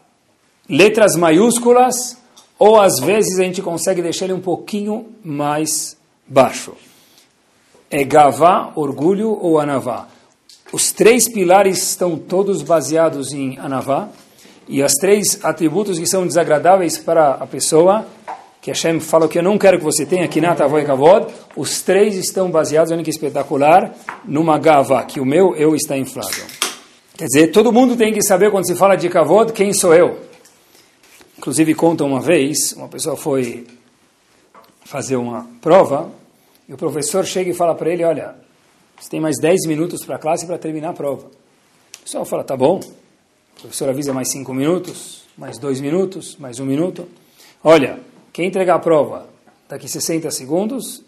[0.70, 2.16] letras maiúsculas?
[2.60, 6.74] Ou às vezes a gente consegue deixar ele um pouquinho mais baixo?
[7.90, 10.08] É gavá, orgulho ou anavá?
[10.72, 14.10] Os três pilares estão todos baseados em anavá.
[14.68, 18.06] E os três atributos que são desagradáveis para a pessoa
[18.68, 22.18] que Hashem fala que eu não quero que você tenha, Kinat, Avoi, Kavod, os três
[22.18, 26.36] estão baseados, olha que espetacular, numa gava, que o meu eu está inflado.
[27.16, 30.20] Quer dizer, todo mundo tem que saber quando se fala de Kavod, quem sou eu.
[31.38, 33.66] Inclusive, conta uma vez, uma pessoa foi
[34.84, 36.12] fazer uma prova,
[36.68, 38.36] e o professor chega e fala para ele, olha,
[39.00, 41.28] você tem mais 10 minutos para a classe para terminar a prova.
[42.02, 42.82] O pessoal fala, tá bom.
[42.82, 47.08] O professor avisa mais 5 minutos, mais 2 minutos, mais um minuto.
[47.64, 47.98] Olha,
[48.38, 49.26] quem entregar a prova
[49.68, 51.02] daqui 60 segundos,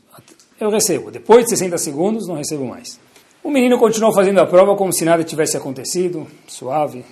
[0.60, 1.12] eu recebo.
[1.12, 3.00] Depois de 60 segundos, não recebo mais.
[3.44, 7.06] O menino continuou fazendo a prova como se nada tivesse acontecido, suave.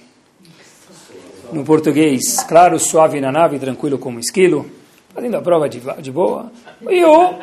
[1.53, 4.65] No português, claro, suave na nave, tranquilo como esquilo.
[5.13, 6.51] Fazendo a prova de, de boa.
[6.89, 7.35] E o,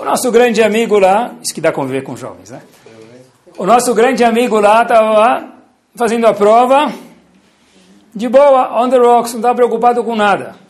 [0.00, 2.60] o nosso grande amigo lá, isso que dá conviver com jovens, né?
[3.56, 5.54] O nosso grande amigo lá estava
[5.96, 6.92] fazendo a prova
[8.14, 10.60] de boa, on the rocks, não estava preocupado com nada.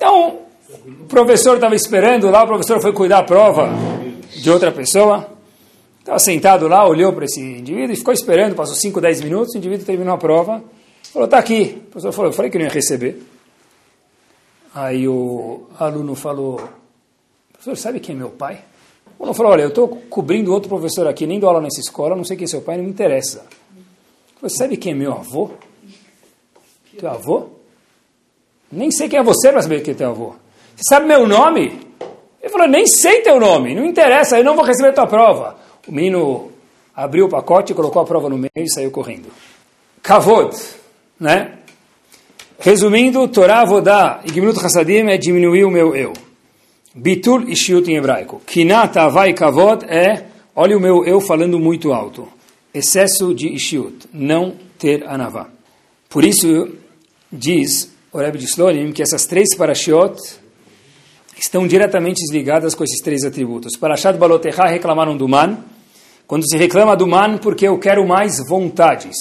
[0.00, 0.38] Então,
[1.02, 3.68] o professor estava esperando lá, o professor foi cuidar a prova
[4.34, 5.28] de outra pessoa.
[5.98, 9.58] Estava sentado lá, olhou para esse indivíduo e ficou esperando, passou 5, 10 minutos, o
[9.58, 10.64] indivíduo terminou a prova.
[11.12, 11.82] Falou, está aqui.
[11.82, 13.22] O professor falou, eu falei que não ia receber.
[14.74, 16.66] Aí o aluno falou,
[17.52, 18.64] professor, sabe quem é meu pai?
[19.18, 22.16] O aluno falou, olha, eu estou cobrindo outro professor aqui, nem dou aula nessa escola,
[22.16, 23.44] não sei quem é seu pai, não me interessa.
[24.40, 25.50] Você sabe quem é meu avô?
[26.98, 27.59] Teu avô?
[28.70, 30.34] Nem sei quem é você para saber quem é teu avô.
[30.76, 31.80] Você sabe meu nome?
[32.40, 35.56] Ele falou, nem sei teu nome, não interessa, eu não vou receber tua prova.
[35.86, 36.50] O menino
[36.94, 39.28] abriu o pacote, colocou a prova no meio e saiu correndo.
[40.02, 40.56] Kavod,
[41.18, 41.58] né?
[42.58, 46.12] Resumindo, Torá, Vodá e Gimlut Hassadim é diminuir o meu eu.
[46.94, 48.40] Bitul e Shiut em hebraico.
[48.46, 52.28] Kinat, Avai, Kavod é, olha o meu eu falando muito alto.
[52.72, 55.48] Excesso de Ishiut, não ter anavá.
[56.08, 56.68] Por isso,
[57.30, 60.18] diz o Rebbe de Slonim que essas três parashiot
[61.38, 63.76] estão diretamente ligadas com esses três atributos.
[63.76, 65.58] Parashat Balotecha reclamaram do man.
[66.26, 69.16] Quando se reclama do man, porque eu quero mais vontades.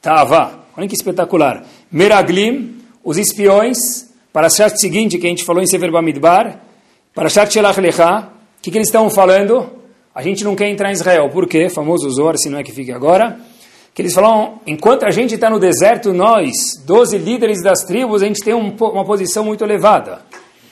[0.00, 0.60] Tava.
[0.76, 1.64] Olha que espetacular.
[1.90, 3.78] Meraglim, os espiões,
[4.32, 6.60] Parashat seguinte que a gente falou em Sefer Bamidbar,
[7.14, 8.28] Parashat Shelach Lecha,
[8.58, 9.70] o que, que eles estão falando?
[10.14, 11.28] A gente não quer entrar em Israel.
[11.30, 11.68] Por quê?
[11.68, 13.38] Famoso Zor, se não é que fique agora.
[13.94, 16.52] Que eles falam, enquanto a gente está no deserto, nós,
[16.86, 20.22] 12 líderes das tribos, a gente tem um, uma posição muito elevada.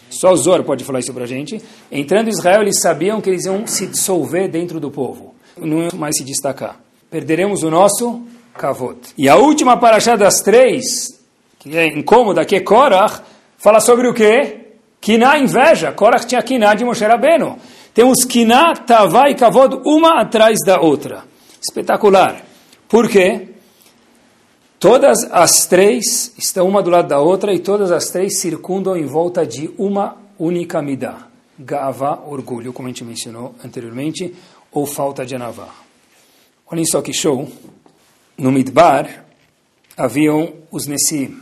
[0.09, 1.63] Só o Zor pode falar isso para a gente.
[1.93, 5.35] Entrando em Israel, eles sabiam que eles iam se dissolver dentro do povo.
[5.57, 6.81] Não iam mais se destacar.
[7.11, 8.23] Perderemos o nosso
[8.55, 8.99] kavod.
[9.17, 10.85] E a última paraxá das três,
[11.59, 13.21] que é incômoda, que é Korach,
[13.59, 14.61] fala sobre o quê?
[15.01, 15.93] Kiná inveja.
[15.93, 17.59] Korach tinha Kiná de Moshe Rabbeinu.
[17.95, 21.25] Temos Kiná, Tavá e Kavod, uma atrás da outra.
[21.63, 22.50] Espetacular.
[22.91, 23.47] Por quê?
[24.81, 29.07] Todas as três estão uma do lado da outra e todas as três circundam em
[29.07, 31.29] volta de uma única midá.
[31.57, 34.35] Gava, orgulho, como a gente mencionou anteriormente,
[34.73, 35.73] ou falta de anavá.
[36.67, 37.49] Olhem só que show.
[38.37, 39.25] No Midbar
[39.97, 41.39] haviam os Nessim,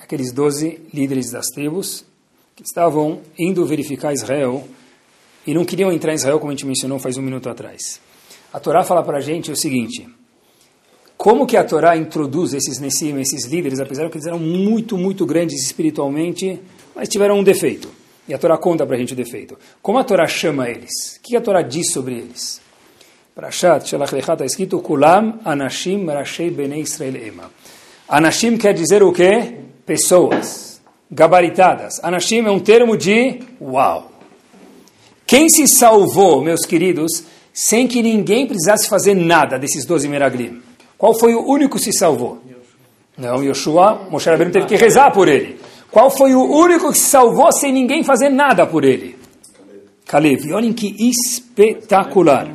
[0.00, 2.06] aqueles doze líderes das tribos,
[2.54, 4.66] que estavam indo verificar Israel
[5.46, 8.00] e não queriam entrar em Israel, como a gente mencionou faz um minuto atrás.
[8.50, 10.08] A Torá fala para a gente o seguinte:
[11.16, 15.24] como que a Torá introduz esses Nessim, esses líderes, apesar que eles eram muito, muito
[15.24, 16.60] grandes espiritualmente,
[16.94, 17.88] mas tiveram um defeito.
[18.28, 19.56] E a Torá conta para a gente o defeito.
[19.80, 21.16] Como a Torá chama eles?
[21.16, 22.60] O que a Torá diz sobre eles?
[23.34, 27.50] Parashat Shalach Lecha está escrito Kulam Anashim Rashei Bnei Israel Ema.
[28.08, 29.54] Anashim quer dizer o quê?
[29.84, 30.80] Pessoas.
[31.10, 32.02] Gabaritadas.
[32.02, 34.10] Anashim é um termo de uau.
[35.26, 40.65] Quem se salvou, meus queridos, sem que ninguém precisasse fazer nada desses 12 Meraglim?
[40.98, 42.38] Qual foi o único que se salvou?
[43.16, 45.58] Não, Yoshua, Moshe Rabbeinu teve que rezar por ele.
[45.90, 49.16] Qual foi o único que se salvou sem ninguém fazer nada por ele?
[50.06, 50.52] Caleb.
[50.52, 52.48] Olhem que espetacular.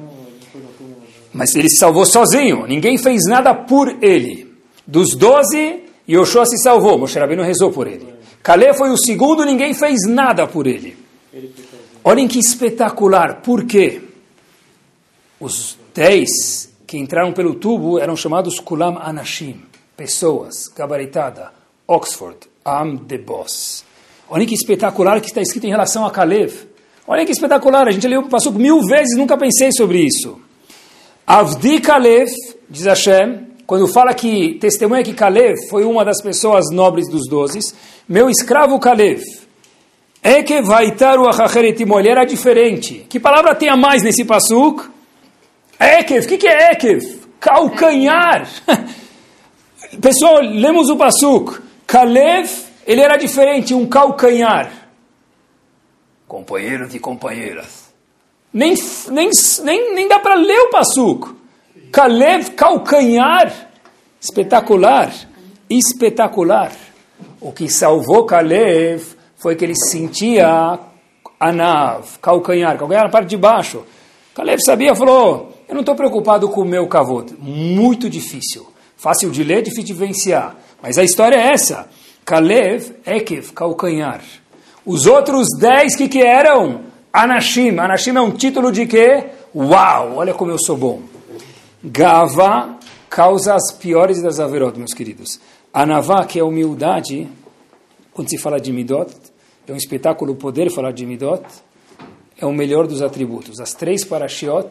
[1.33, 4.53] Mas ele se salvou sozinho, ninguém fez nada por ele.
[4.85, 8.07] Dos doze, Yoshua se salvou, Moshe Rabbeinu rezou por ele.
[8.43, 10.97] Caleb foi o segundo, ninguém fez nada por ele.
[12.03, 14.01] Olhem que espetacular, por quê?
[15.39, 19.61] Os dez que entraram pelo tubo eram chamados Kulam Anashim,
[19.95, 21.53] pessoas, gabaritada,
[21.87, 23.85] Oxford, Am the Boss.
[24.29, 26.51] Olhem que espetacular que está escrito em relação a Caleb.
[27.07, 30.37] Olhem que espetacular, a gente leu, passou mil vezes, nunca pensei sobre isso.
[31.25, 32.29] Avdi Kalev,
[32.69, 37.73] diz Hashem, quando fala que testemunha que Kalev foi uma das pessoas nobres dos dozes,
[38.05, 39.23] meu escravo Kalev,
[40.21, 43.05] Eke vaitaru achacheretim, ele era diferente.
[43.07, 44.91] Que palavra tem a mais nesse passuk?
[45.81, 47.01] Ekev, o que, que é Ekev?
[47.39, 48.47] Calcanhar.
[49.99, 51.59] Pessoal, lemos o passuk.
[51.87, 52.49] Kalev,
[52.85, 54.71] ele era diferente, um calcanhar.
[56.27, 57.91] Companheiro de companheiras.
[58.53, 58.75] Nem,
[59.09, 59.29] nem,
[59.63, 61.35] nem, nem dá para ler o Passuk.
[61.91, 63.69] Kalev, calcanhar.
[64.19, 65.11] Espetacular.
[65.69, 66.71] Espetacular.
[67.39, 70.79] O que salvou Kalev foi que ele sentia
[71.39, 73.83] anav, calcanhar, calcanhar na parte de baixo.
[74.35, 77.33] Kalev sabia, falou, eu não estou preocupado com o meu kavod.
[77.39, 78.67] Muito difícil.
[78.97, 80.57] Fácil de ler, difícil de vivenciar.
[80.83, 81.87] Mas a história é essa.
[82.25, 84.21] Kalev, Ekev, calcanhar.
[84.85, 86.81] Os outros dez, que que eram?
[87.13, 87.79] Anashim.
[87.79, 89.27] Anashim é um título de quê?
[89.55, 91.03] Uau, olha como eu sou bom.
[91.81, 92.77] Gava
[93.09, 95.39] causa as piores das averot, meus queridos.
[95.73, 97.29] Anavá, que é humildade,
[98.11, 99.09] quando se fala de midot,
[99.65, 101.45] é um espetáculo poder falar de midot,
[102.37, 103.61] é o melhor dos atributos.
[103.61, 104.67] As três parashiot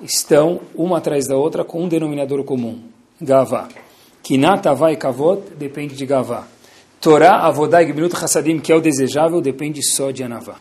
[0.00, 2.82] estão uma atrás da outra com um denominador comum,
[3.20, 3.68] Gavá.
[4.22, 6.46] Kinat, Avá e Kavot depende de Gavá.
[7.00, 10.56] Torá, Avodá e Gibnut Hassadim, que é o desejável, depende só de Anavá.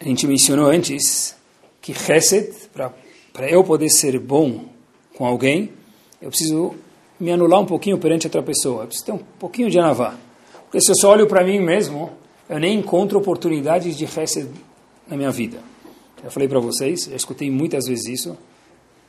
[0.00, 1.36] A gente mencionou antes
[1.80, 4.64] que Chesed, para eu poder ser bom
[5.16, 5.70] com alguém,
[6.20, 6.74] eu preciso
[7.18, 8.82] me anular um pouquinho perante outra pessoa.
[8.82, 10.14] Eu preciso ter um pouquinho de anavá.
[10.64, 12.10] Porque se eu só olho para mim mesmo,
[12.48, 14.48] eu nem encontro oportunidades de Chesed
[15.08, 15.58] na minha vida.
[16.22, 18.36] Já falei para vocês, já escutei muitas vezes isso.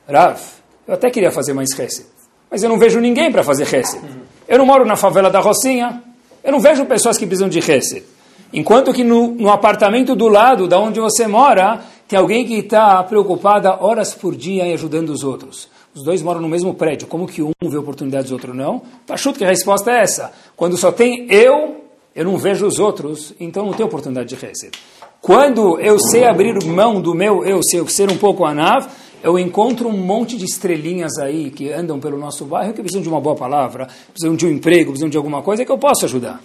[0.08, 0.40] Rav,
[0.86, 2.06] eu até queria fazer mais Chesed,
[2.50, 4.00] mas eu não vejo ninguém para fazer Chesed.
[4.46, 6.02] Eu não moro na favela da Rocinha,
[6.42, 8.04] eu não vejo pessoas que precisam de Chesed.
[8.52, 13.02] Enquanto que no, no, apartamento do lado, da onde você mora, tem alguém que está
[13.04, 15.68] preocupada horas por dia em ajudando os outros.
[15.94, 17.06] Os dois moram no mesmo prédio.
[17.06, 18.82] Como que um vê oportunidades e o outro não?
[19.06, 20.32] Pachuto que a resposta é essa.
[20.56, 24.72] Quando só tem eu, eu não vejo os outros, então não tem oportunidade de receber.
[25.20, 28.88] Quando eu sei abrir mão do meu eu, sei ser um pouco anav,
[29.22, 33.08] eu encontro um monte de estrelinhas aí que andam pelo nosso bairro que precisam de
[33.08, 36.40] uma boa palavra, precisam de um emprego, precisam de alguma coisa que eu posso ajudar.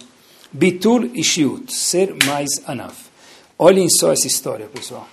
[0.52, 2.94] Bitul e Shiut, ser mais anav.
[3.58, 5.06] Olhem só essa história, pessoal.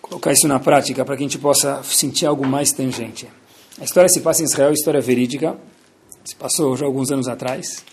[0.00, 3.28] Colocar isso na prática para que a gente possa sentir algo mais tangente.
[3.80, 5.56] A história se passa em Israel, história verídica,
[6.24, 7.84] se passou já alguns anos atrás.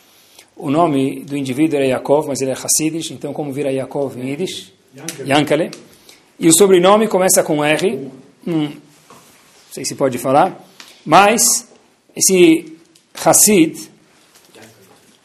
[0.63, 4.29] O nome do indivíduo era Yaakov, mas ele é Hassidish, então como vira Yaakov em
[4.29, 4.71] Yiddish?
[5.27, 5.69] Yankale.
[6.39, 8.09] E o sobrenome começa com R,
[8.47, 8.71] hum, não
[9.73, 10.65] sei se pode falar,
[11.05, 11.67] mas
[12.15, 12.77] esse
[13.13, 13.91] Hassid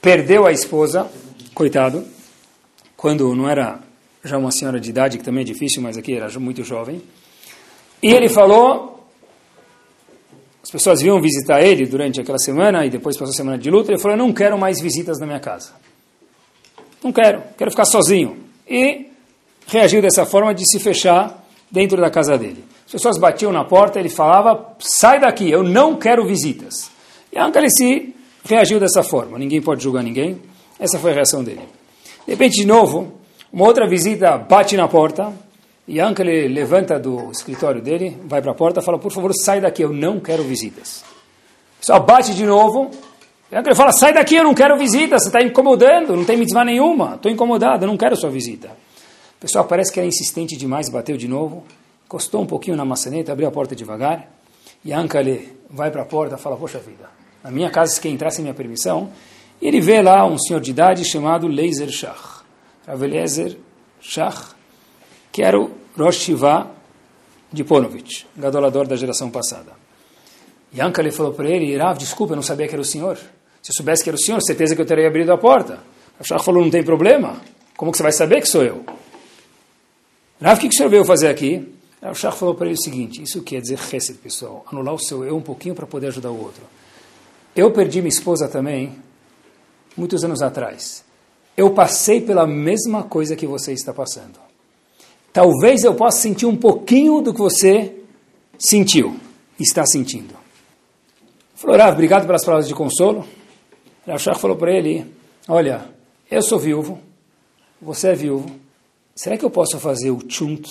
[0.03, 1.09] perdeu a esposa,
[1.55, 2.05] coitado,
[2.97, 3.79] quando não era
[4.25, 7.01] já uma senhora de idade, que também é difícil, mas aqui era muito jovem.
[8.03, 8.98] E ele falou,
[10.69, 13.91] as pessoas vinham visitar ele durante aquela semana, e depois passou a semana de luta,
[13.91, 15.71] ele falou, eu não quero mais visitas na minha casa.
[17.03, 18.37] Não quero, quero ficar sozinho.
[18.69, 19.07] E
[19.67, 22.63] reagiu dessa forma de se fechar dentro da casa dele.
[22.85, 26.91] As pessoas batiam na porta, ele falava, sai daqui, eu não quero visitas.
[27.33, 30.39] E Ankalici reagiu dessa forma, ninguém pode julgar ninguém,
[30.79, 31.63] essa foi a reação dele.
[32.27, 33.15] De repente, de novo,
[33.51, 35.33] uma outra visita bate na porta,
[35.89, 39.81] e Ankali levanta do escritório dele, vai para a porta fala, por favor, sai daqui,
[39.83, 41.03] eu não quero visitas.
[41.81, 42.91] Só bate de novo,
[43.51, 46.63] e Ankali fala, sai daqui, eu não quero visitas, você está incomodando, não tem mitzvah
[46.63, 48.69] nenhuma, estou incomodado, eu não quero sua visita.
[48.69, 51.65] O pessoal parece que era insistente demais, bateu de novo,
[52.05, 54.31] encostou um pouquinho na maçaneta, abriu a porta devagar,
[54.85, 57.09] e Ankale vai para a porta fala, poxa vida,
[57.43, 59.09] na minha casa, se quer entrar sem minha permissão,
[59.59, 62.43] e ele vê lá um senhor de idade chamado Leiser Shach,
[62.87, 63.57] Rav Eliezer
[65.39, 66.69] que era o Rosh Shiva
[67.53, 69.71] de Ponovich, gadolador da geração passada.
[70.73, 73.17] E Ankale falou para ele, Rav, desculpa, eu não sabia que era o senhor.
[73.63, 75.79] Se eu soubesse que era o senhor, certeza que eu teria abrido a porta.
[76.19, 77.41] O Shach falou, não tem problema.
[77.77, 78.85] Como que você vai saber que sou eu?
[80.43, 81.73] Rav, o que, o senhor veio fazer aqui?
[82.03, 85.25] O Shach falou para ele o seguinte, isso quer dizer chesed, pessoal, anular o seu
[85.25, 86.65] eu um pouquinho para poder ajudar o outro.
[87.55, 88.93] Eu perdi minha esposa também,
[89.97, 91.05] muitos anos atrás.
[91.57, 94.48] Eu passei pela mesma coisa que você está passando.
[95.33, 97.95] Talvez eu possa sentir um pouquinho do que você
[98.59, 99.17] sentiu,
[99.59, 100.35] está sentindo.
[101.55, 103.27] Falou, Rav, obrigado pelas palavras de consolo.
[104.07, 105.07] Rav falou para ele,
[105.47, 105.87] olha,
[106.31, 106.99] eu sou viúvo,
[107.81, 108.51] você é viúvo,
[109.19, 110.71] Será que eu posso fazer o chunt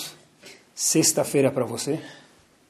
[0.74, 2.00] sexta-feira para você?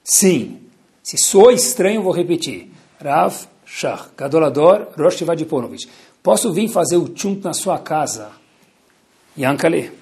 [0.03, 0.59] Sim.
[1.05, 2.69] Se sou estranho, vou repetir.
[3.01, 5.89] Rav Shach, Gadolador Rosh Vadiponovich.
[6.21, 8.33] Posso vir fazer o chunt na sua casa?
[9.39, 9.93] Yankale.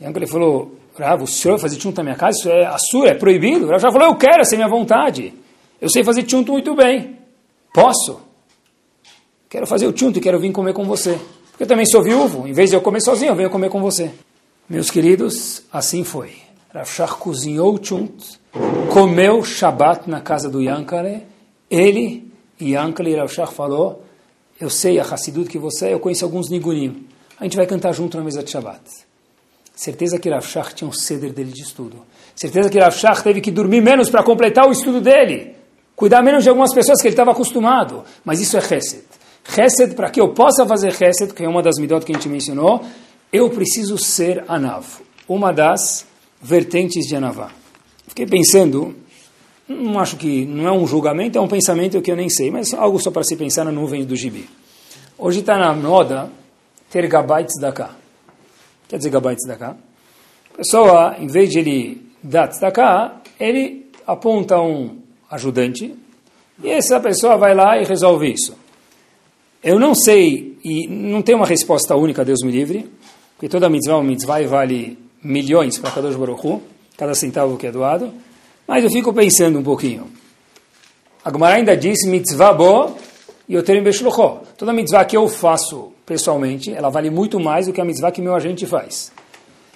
[0.00, 2.38] Yankale falou, Rav, o senhor fazer chunt na minha casa?
[2.38, 3.66] Isso é assura, é proibido?
[3.66, 5.34] Rav Shach falou, eu quero, essa é minha vontade.
[5.80, 7.18] Eu sei fazer chunt muito bem.
[7.72, 8.20] Posso?
[9.48, 11.18] Quero fazer o chunt e quero vir comer com você.
[11.50, 12.46] Porque eu também sou viúvo.
[12.46, 14.10] Em vez de eu comer sozinho, eu venho comer com você.
[14.68, 16.32] Meus queridos, assim foi.
[16.72, 18.38] Rav cozinhou chunt,
[18.92, 21.22] comeu Shabat na casa do Yankale,
[21.70, 22.30] ele
[22.60, 24.02] Yankale e Rav Shach falou,
[24.60, 27.06] eu sei a Hassidut que você é, eu conheço alguns nigunim.
[27.38, 29.05] A gente vai cantar junto na mesa de Shabat.
[29.76, 31.98] Certeza que Rav Shach tinha um ceder dele de estudo.
[32.34, 35.54] Certeza que Rav Shach teve que dormir menos para completar o estudo dele.
[35.94, 38.02] Cuidar menos de algumas pessoas que ele estava acostumado.
[38.24, 39.04] Mas isso é Chesed.
[39.44, 42.26] Chesed, para que eu possa fazer Chesed, que é uma das midot que a gente
[42.26, 42.82] mencionou,
[43.30, 44.86] eu preciso ser Anav,
[45.28, 46.06] uma das
[46.40, 47.50] vertentes de Anavá.
[48.08, 48.96] Fiquei pensando,
[49.68, 52.72] não acho que não é um julgamento, é um pensamento que eu nem sei, mas
[52.72, 54.48] algo só para se pensar na nuvem do gibi.
[55.18, 56.30] Hoje está na moda
[56.90, 57.90] ter gabaites da cá.
[58.88, 59.76] Quer dizer gabaites da cá?
[60.54, 64.98] A pessoa, em vez de ele dar da cá, ele aponta um
[65.30, 65.94] ajudante
[66.62, 68.56] e essa pessoa vai lá e resolve isso.
[69.62, 72.88] Eu não sei, e não tem uma resposta única, Deus me livre,
[73.34, 76.62] porque toda mitzvah uma mitzvah vale milhões para Kadosh Baruch Hu,
[76.96, 78.12] cada centavo que é doado.
[78.66, 80.08] Mas eu fico pensando um pouquinho.
[81.24, 82.96] A Gemara ainda diz mitzvah bo
[83.62, 84.42] tenho beshlochó.
[84.56, 88.20] Toda mitzvah que eu faço pessoalmente, ela vale muito mais do que a mitzvah que
[88.20, 89.12] meu agente faz.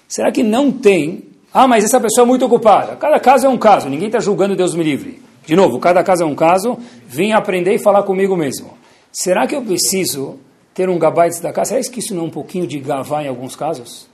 [0.09, 1.25] Será que não tem...
[1.53, 2.97] Ah, mas essa pessoa é muito ocupada.
[2.97, 5.21] Cada caso é um caso, ninguém está julgando Deus me livre.
[5.45, 8.79] De novo, cada caso é um caso, vim aprender e falar comigo mesmo.
[9.13, 10.39] Será que eu preciso
[10.73, 13.29] ter um gabaites da casa, será que isso não é um pouquinho de gavá em
[13.29, 14.09] alguns casos?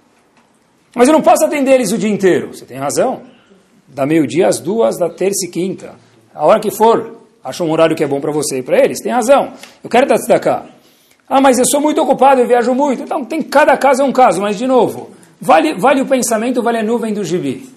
[0.95, 2.55] Mas eu não posso atender eles o dia inteiro.
[2.55, 3.21] Você tem razão.
[3.87, 5.95] Da meio-dia às duas, da terça e quinta.
[6.35, 9.01] A hora que for, acha um horário que é bom para você e para eles.
[9.01, 9.53] Tem razão.
[9.83, 10.67] Eu quero dar cá.
[11.29, 13.03] Ah, mas eu sou muito ocupado, eu viajo muito.
[13.03, 14.41] Então, tem cada caso é um caso.
[14.41, 17.71] Mas, de novo, vale, vale o pensamento, vale a nuvem do gibi.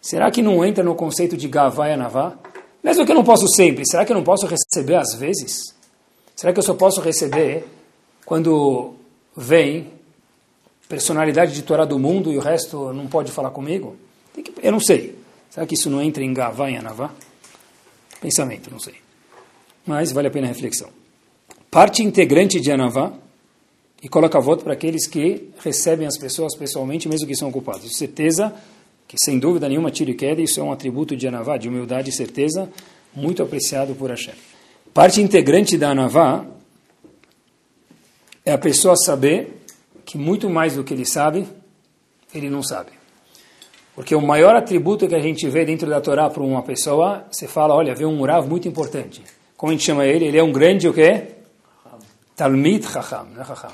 [0.00, 2.34] Será que não entra no conceito de gavá e anavá?
[2.82, 5.74] Mesmo que eu não posso sempre, será que eu não posso receber às vezes?
[6.34, 7.66] Será que eu só posso receber
[8.24, 8.94] quando
[9.36, 9.90] vem
[10.88, 13.96] personalidade de Torá do mundo e o resto não pode falar comigo?
[14.62, 15.18] Eu não sei.
[15.50, 17.10] Será que isso não entra em Gavá e Anavá?
[18.20, 18.94] Pensamento, não sei.
[19.86, 20.90] Mas vale a pena a reflexão.
[21.70, 23.12] Parte integrante de Anavá
[24.02, 27.96] e coloca voto para aqueles que recebem as pessoas pessoalmente, mesmo que são ocupados.
[27.96, 28.54] Certeza
[29.06, 32.10] que, sem dúvida nenhuma, tiro e queda, isso é um atributo de Anavá, de humildade
[32.10, 32.70] e certeza,
[33.14, 34.34] muito apreciado por Hashem.
[34.94, 36.46] Parte integrante da Anavá
[38.44, 39.62] é a pessoa saber
[40.04, 41.46] que muito mais do que ele sabe,
[42.34, 42.99] ele não sabe.
[44.00, 47.46] Porque o maior atributo que a gente vê dentro da Torá para uma pessoa, você
[47.46, 49.22] fala, olha, vê um Murav muito importante.
[49.58, 50.24] Como a gente chama ele?
[50.24, 51.24] Ele é um grande o quê?
[52.34, 53.72] Talmid Chacham, não é Chacham.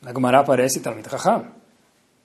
[0.00, 1.44] Na Gemara aparece Talmid Chacham.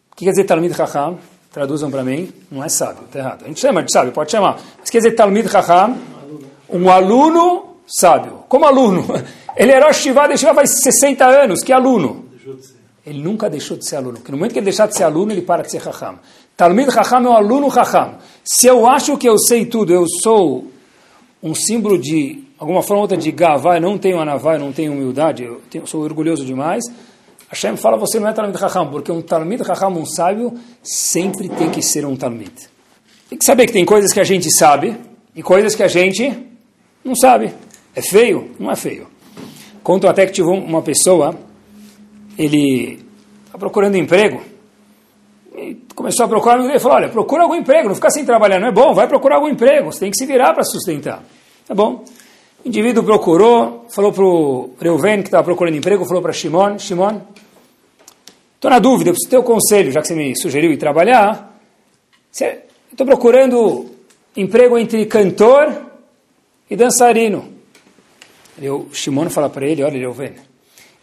[0.09, 1.19] O que quer dizer Talmid Chacham?
[1.51, 3.43] Traduzam para mim, não é sábio, está errado.
[3.43, 4.57] A gente chama de sábio, pode chamar.
[4.80, 5.97] Mas quer dizer Talmid Chacham?
[6.69, 8.45] Um aluno sábio.
[8.47, 9.05] Como aluno?
[9.57, 12.23] Ele era Rosh Shiva, Shiva faz 60 anos, que aluno?
[13.08, 14.18] Ele nunca deixou de ser aluno.
[14.18, 16.20] Porque no momento que ele deixar de ser aluno, ele para de ser Chacham.
[16.58, 18.16] Talmid Chacham é um aluno Chacham.
[18.43, 20.66] Se eu acho que eu sei tudo, eu sou
[21.41, 25.43] um símbolo de, alguma forma ou outra, de Gavá, não tenho Anavá, não tenho humildade,
[25.43, 26.84] eu tenho, sou orgulhoso demais,
[27.49, 30.53] Hashem fala, você não é Talmid Chacham, porque um Talmid Chacham, um sábio,
[30.84, 32.51] sempre tem que ser um Talmid.
[33.30, 34.97] Tem que saber que tem coisas que a gente sabe
[35.34, 36.45] e coisas que a gente
[37.05, 37.53] não sabe.
[37.95, 38.51] É feio?
[38.60, 39.08] Não é feio.
[39.82, 41.34] Conto até que tive uma pessoa,
[42.38, 42.99] ele
[43.45, 44.41] está procurando emprego,
[45.95, 48.71] começou a procurar, ele falou, olha, procura algum emprego, não fica sem trabalhar, não é
[48.71, 51.23] bom, vai procurar algum emprego, você tem que se virar para sustentar.
[51.67, 52.05] Tá bom.
[52.63, 57.21] O indivíduo procurou, falou para o Reuven, que estava procurando emprego, falou para Shimon, Shimon,
[58.55, 61.57] estou na dúvida, eu preciso ter o conselho, já que você me sugeriu ir trabalhar,
[62.31, 63.88] estou procurando
[64.35, 65.73] emprego entre cantor
[66.69, 67.53] e dançarino.
[68.61, 70.33] O Shimon fala para ele, olha, Reuven,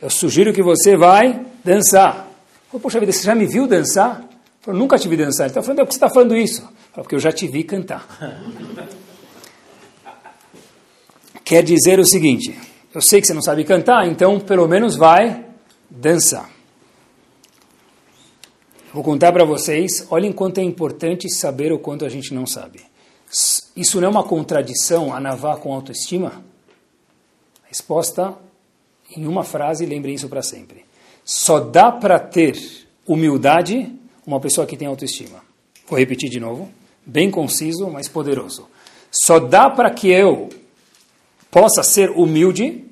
[0.01, 2.29] eu sugiro que você vai dançar.
[2.69, 4.29] Falou, poxa vida, você já me viu dançar?
[4.61, 5.47] Falou, nunca te vi dançar.
[5.47, 6.61] Ele está falando, por que você está falando isso?
[6.63, 8.07] Falou, porque eu já te vi cantar.
[11.45, 12.59] Quer dizer o seguinte,
[12.95, 15.45] eu sei que você não sabe cantar, então pelo menos vai
[15.91, 16.49] dançar.
[18.95, 22.81] Vou contar para vocês, olhem quanto é importante saber o quanto a gente não sabe.
[23.77, 26.45] Isso não é uma contradição, a com autoestima?
[27.65, 28.35] Resposta
[29.17, 30.85] em uma frase, lembrem isso para sempre.
[31.25, 32.57] Só dá para ter
[33.07, 33.91] humildade
[34.27, 35.43] uma pessoa que tem autoestima.
[35.87, 36.71] Vou repetir de novo,
[37.05, 38.69] bem conciso, mas poderoso.
[39.11, 40.49] Só dá para que eu
[41.51, 42.85] possa ser humilde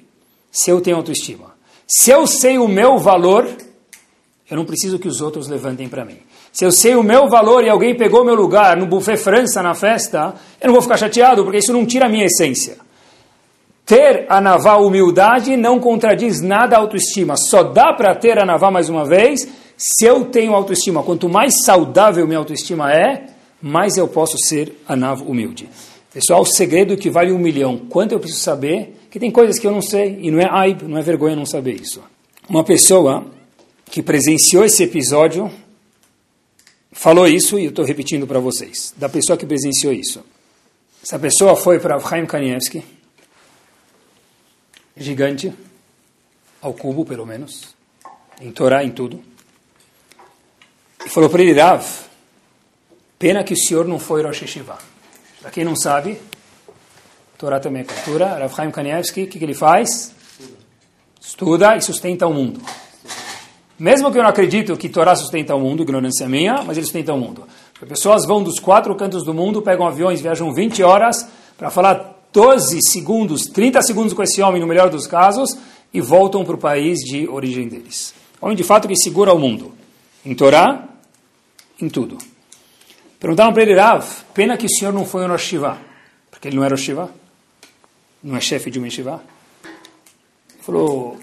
[0.51, 1.53] se eu tenho autoestima.
[1.87, 3.49] Se eu sei o meu valor,
[4.49, 6.19] eu não preciso que os outros levantem para mim.
[6.53, 9.75] Se eu sei o meu valor e alguém pegou meu lugar no buffet França na
[9.75, 12.77] festa, eu não vou ficar chateado, porque isso não tira a minha essência.
[13.85, 17.37] Ter a naval humildade não contradiz nada a autoestima.
[17.37, 21.03] Só dá para ter a naval mais uma vez se eu tenho autoestima.
[21.03, 23.27] Quanto mais saudável minha autoestima é,
[23.61, 25.69] mais eu posso ser a naval humilde.
[26.13, 27.79] Pessoal, o segredo que vale um milhão.
[27.89, 28.97] Quanto eu preciso saber?
[29.11, 31.47] Que tem coisas que eu não sei e não é aib, não é vergonha não
[31.47, 32.03] saber isso.
[32.49, 33.27] Uma pessoa
[33.91, 35.51] que presenciou esse episódio
[36.93, 38.95] falou isso e eu estou repetindo para vocês.
[38.97, 40.23] Da pessoa que presenciou isso.
[41.03, 42.85] Essa pessoa foi para Chaim Kanievski
[44.97, 45.53] gigante,
[46.61, 47.75] ao cubo pelo menos,
[48.41, 49.23] em Torá, em tudo.
[51.05, 51.85] E falou para ele, Rav,
[53.19, 54.79] pena que o senhor não foi Rosh Hashiva.
[55.41, 56.21] Para quem não sabe,
[57.37, 60.15] Torá também é cultura, Rav Chaim Kanievski, o que, que ele faz?
[61.21, 62.61] Estuda e sustenta o mundo.
[63.79, 67.13] Mesmo que eu não acredito que Torá sustenta o mundo, ignorância minha, mas ele sustenta
[67.13, 67.49] o mundo.
[67.81, 71.29] As pessoas vão dos quatro cantos do mundo, pegam aviões, viajam 20 horas
[71.59, 75.57] para falar 12 segundos, 30 segundos com esse homem, no melhor dos casos,
[75.93, 78.15] e voltam para o país de origem deles.
[78.41, 79.73] Homem de fato que segura o mundo.
[80.25, 80.89] Em Torá,
[81.81, 82.19] em tudo.
[83.21, 84.05] Perguntaram para ele, Rav,
[84.35, 85.55] pena que o senhor não foi no Rosh
[86.31, 86.91] porque ele não era Rosh
[88.23, 89.21] não é chefe de uma Shiva.
[89.65, 91.19] Ele falou,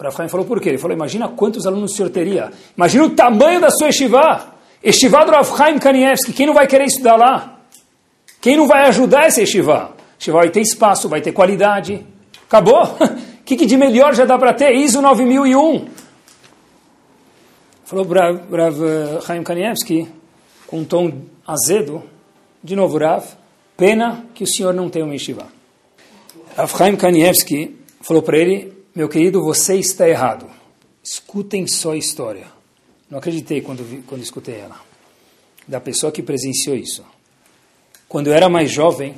[0.00, 0.70] Rav Chaim falou por quê?
[0.70, 2.50] Ele falou, imagina quantos alunos o senhor teria.
[2.76, 4.54] Imagina o tamanho da sua Yeshiva.
[4.84, 7.60] Yeshiva do Rav Chaim Kanievski, quem não vai querer estudar lá?
[8.40, 10.01] Quem não vai ajudar essa Yeshiva?
[10.30, 12.04] Vai ter espaço, vai ter qualidade.
[12.46, 12.82] Acabou?
[13.42, 14.72] O que, que, de melhor já dá para ter?
[14.76, 15.88] ISO 9001.
[17.84, 20.08] Falou Rav, Rav Chaim Kanievski,
[20.68, 22.04] com um tom azedo,
[22.62, 23.24] de novo, Rav,
[23.76, 25.48] pena que o senhor não tem uma yeshiva.
[26.56, 30.46] Rav Chaim Kanievski falou para ele, meu querido, você está errado.
[31.02, 32.46] Escutem só a história.
[33.10, 34.76] Não acreditei quando, vi, quando escutei ela.
[35.66, 37.04] Da pessoa que presenciou isso.
[38.08, 39.16] Quando eu era mais jovem,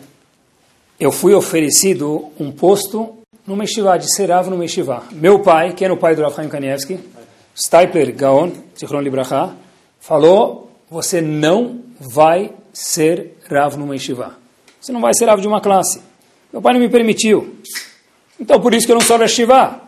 [0.98, 5.02] eu fui oferecido um posto no Meshivá, de Serav no Meshivá.
[5.12, 6.98] Meu pai, que era o pai do Rav Chaim Kanievski,
[7.56, 9.54] Stipler Gaon, Zichron Libraha,
[10.00, 14.34] falou, você não vai ser Rav no Meshivá.
[14.80, 16.00] Você não vai ser Rav de uma classe.
[16.52, 17.56] Meu pai não me permitiu.
[18.38, 19.80] Então, por isso que eu não sou Rashivá.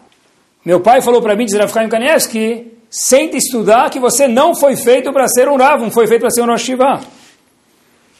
[0.64, 4.76] Meu pai falou para mim, diz Rav Chaim Kanievski, sente estudar que você não foi
[4.76, 7.00] feito para ser um Rav, não foi feito para ser um Rashivá.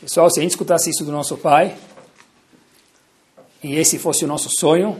[0.00, 1.74] Pessoal, se a gente escutasse isso do nosso pai,
[3.62, 4.98] e esse fosse o nosso sonho,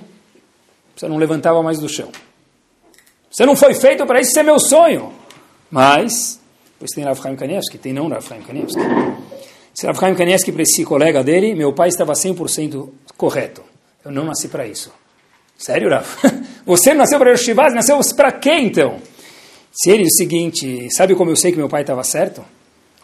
[0.95, 2.11] você não levantava mais do chão.
[3.31, 5.13] Você não foi feito para isso, isso é meu sonho.
[5.71, 6.41] Mas,
[6.79, 8.81] pois tem Rav Chaim Kanievski, tem não Rav Chaim Kanievski.
[9.75, 13.63] Se Rav Chaim Kanievski para esse colega dele, meu pai estava 100% correto.
[14.05, 14.91] Eu não nasci para isso.
[15.59, 16.07] Sério, Rav?
[16.65, 18.99] Você nasceu para Yoshivaz, nasceu para quê então?
[19.73, 22.43] Se ele o seguinte, sabe como eu sei que meu pai estava certo?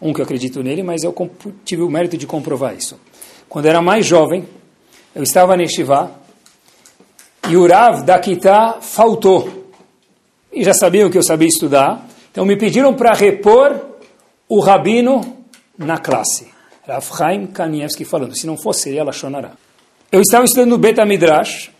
[0.00, 1.14] Um que eu acredito nele, mas eu
[1.64, 2.98] tive o mérito de comprovar isso.
[3.48, 4.48] Quando eu era mais jovem,
[5.14, 6.10] eu estava na Yeshiva,
[7.48, 9.70] e o Rav da Kitá faltou.
[10.52, 12.06] E já sabiam que eu sabia estudar.
[12.30, 13.78] Então me pediram para repor
[14.48, 15.44] o rabino
[15.76, 16.52] na classe.
[16.86, 19.52] Rav Chaim Kanievski falando, se não fosse ele, ela chonará.
[20.10, 21.70] Eu estava estudando Beta Midrash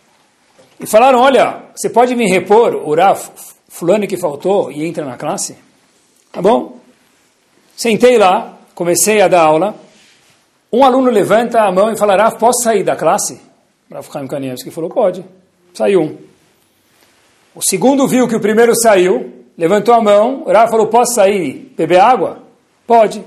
[0.79, 3.19] e falaram, olha, você pode me repor o Rav
[3.69, 5.55] fulano que faltou e entra na classe?
[6.31, 6.79] Tá bom.
[7.75, 9.75] Sentei lá, comecei a dar aula.
[10.75, 13.39] Um aluno levanta a mão e fala, Rav, posso sair da classe?
[13.91, 15.23] Rav Chaim Kanievski falou, pode.
[15.71, 16.17] Saiu um.
[17.53, 21.99] O segundo viu que o primeiro saiu, levantou a mão, Rav falou, posso sair beber
[21.99, 22.39] água?
[22.87, 23.19] Pode.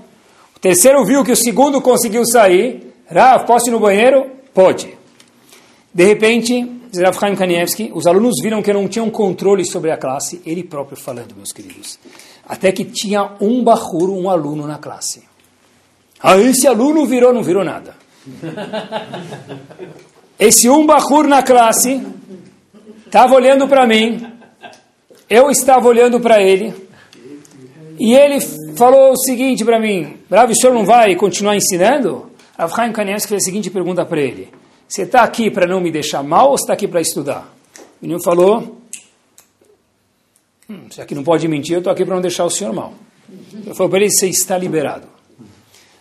[0.57, 4.29] O terceiro viu que o segundo conseguiu sair, Rav, posso ir no banheiro?
[4.53, 4.99] Pode.
[5.95, 6.69] De repente,
[7.01, 10.97] Rav Chaim Kanievski, os alunos viram que não tinham controle sobre a classe, ele próprio
[10.97, 11.97] falando, meus queridos.
[12.45, 15.36] Até que tinha um bahur, um aluno na classe.
[16.21, 17.95] Ah, esse aluno virou, não virou nada.
[20.39, 22.03] Esse um bahur na classe
[23.07, 24.27] estava olhando para mim,
[25.31, 26.75] eu estava olhando para ele,
[27.99, 28.41] e ele
[28.77, 32.31] falou o seguinte para mim, Bravo, o senhor não vai continuar ensinando?
[32.59, 34.49] Rav Chaim Kanievski fez a seguinte pergunta para ele,
[34.87, 37.51] você está aqui para não me deixar mal ou está aqui para estudar?
[37.79, 38.79] O menino falou,
[40.69, 42.93] hum, já que não pode mentir, eu estou aqui para não deixar o senhor mal.
[43.67, 45.16] Eu falei para ele, você está liberado.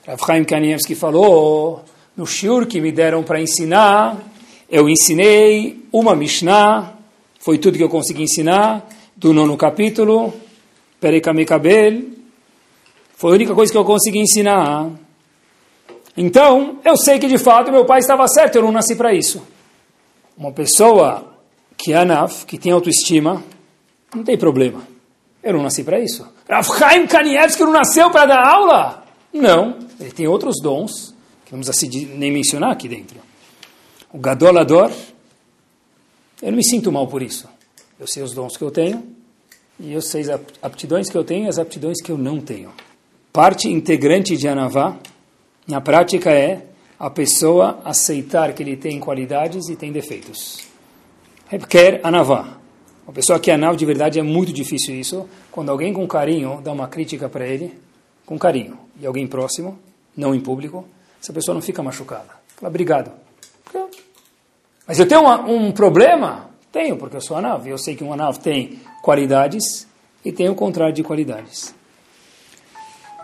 [0.08, 1.84] Rav Chaim Kanievski falou,
[2.16, 4.16] no shiur que me deram para ensinar,
[4.70, 6.94] eu ensinei uma Mishnah,
[7.40, 10.32] foi tudo que eu consegui ensinar, do nono capítulo,
[11.00, 12.04] Perekamekabel,
[13.18, 14.92] foi a única coisa que eu consegui ensinar.
[16.16, 19.42] Então, eu sei que de fato meu pai estava certo, eu não nasci para isso.
[20.38, 21.34] Uma pessoa
[21.76, 23.44] que é anaf, que tem autoestima,
[24.14, 24.84] não tem problema.
[25.42, 26.32] Eu não nasci para isso.
[26.48, 29.05] Rav Chaim Kanievski não nasceu para dar aula?
[29.36, 31.14] Não, ele tem outros dons,
[31.44, 33.20] que vamos nem mencionar aqui dentro.
[34.14, 34.90] O Gadolador,
[36.42, 37.46] eu não me sinto mal por isso.
[38.00, 39.04] Eu sei os dons que eu tenho,
[39.78, 40.30] e eu sei as
[40.62, 42.72] aptidões que eu tenho e as aptidões que eu não tenho.
[43.34, 44.98] Parte integrante de Anavá,
[45.68, 46.68] na prática, é
[46.98, 50.66] a pessoa aceitar que ele tem qualidades e tem defeitos.
[51.68, 52.58] Quer Anavá.
[53.06, 55.30] Uma pessoa que é anav de verdade é muito difícil isso.
[55.52, 57.78] Quando alguém com carinho dá uma crítica para ele,
[58.26, 59.78] com carinho, e alguém próximo,
[60.16, 60.86] não em público,
[61.22, 62.30] essa pessoa não fica machucada.
[62.56, 63.12] Fala, obrigado.
[64.88, 66.50] Mas eu tenho um, um problema?
[66.72, 67.68] Tenho, porque eu sou anav.
[67.68, 69.88] Eu sei que um anav tem qualidades
[70.24, 71.74] e tem o contrário de qualidades.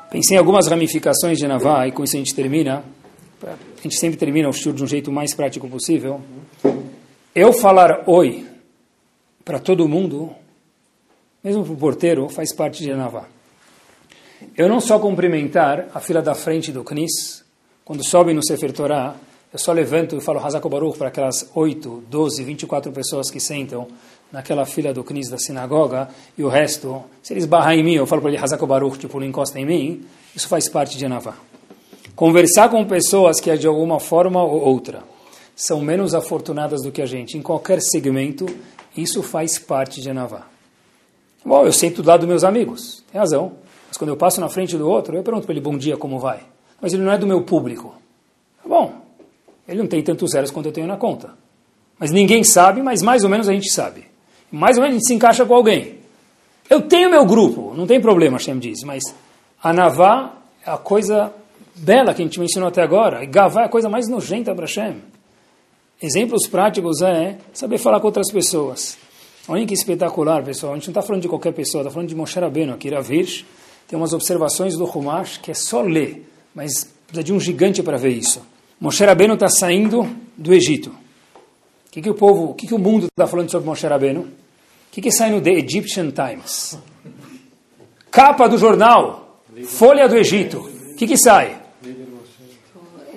[0.10, 2.84] Pensei em algumas ramificações de Navá e com isso a gente termina.
[3.44, 6.22] A gente sempre termina o estudo de um jeito mais prático possível.
[7.34, 8.46] Eu falar oi
[9.46, 10.30] para todo mundo,
[11.44, 13.26] mesmo para o porteiro, faz parte de Navá.
[14.58, 17.44] Eu não só cumprimentar a fila da frente do CNIS,
[17.86, 19.16] quando sobe no Sefer Torah,
[19.54, 23.88] eu só levanto e falo Hazako Baruch para aquelas 8, 12, 24 pessoas que sentam
[24.32, 28.08] naquela fila do Knis da sinagoga e o resto, se eles barram em mim, eu
[28.08, 31.36] falo para ele Hazako Baruch, tipo, não encosta em mim, isso faz parte de Anavá.
[32.16, 35.04] Conversar com pessoas que de alguma forma ou outra
[35.54, 38.46] são menos afortunadas do que a gente, em qualquer segmento,
[38.96, 40.48] isso faz parte de Anavá.
[41.44, 43.54] Bom, eu sento do lado dos meus amigos, tem razão.
[43.92, 46.18] Mas quando eu passo na frente do outro, eu pergunto para ele, bom dia, como
[46.18, 46.40] vai?
[46.80, 47.94] Mas ele não é do meu público.
[48.64, 48.94] Tá bom,
[49.68, 51.34] ele não tem tantos zeros quanto eu tenho na conta.
[52.00, 54.06] Mas ninguém sabe, mas mais ou menos a gente sabe.
[54.50, 55.98] Mais ou menos a gente se encaixa com alguém.
[56.70, 59.04] Eu tenho meu grupo, não tem problema, Hashem diz, mas
[59.62, 61.34] a Navá é a coisa
[61.76, 64.68] bela que a gente mencionou até agora, e Gavá é a coisa mais nojenta para
[64.68, 65.02] Hashem.
[66.02, 68.98] Exemplos práticos é saber falar com outras pessoas.
[69.50, 70.72] Olha que espetacular, pessoal.
[70.72, 73.44] A gente não está falando de qualquer pessoa, está falando de Moshe Rabbeinu, aqui, Ravirsh.
[73.92, 76.26] Tem umas observações do Humash que é só ler,
[76.56, 78.42] mas precisa de um gigante para ver isso.
[78.80, 80.92] Moshe Rabbeinu está saindo do Egito.
[80.92, 84.22] O que, que o povo, o que, que o mundo está falando sobre Moshe Rabbeinu?
[84.22, 84.28] O
[84.94, 86.80] que, que sai no The Egyptian Times?
[88.10, 90.60] Capa do jornal, Folha do Egito.
[90.92, 91.58] O que, que sai?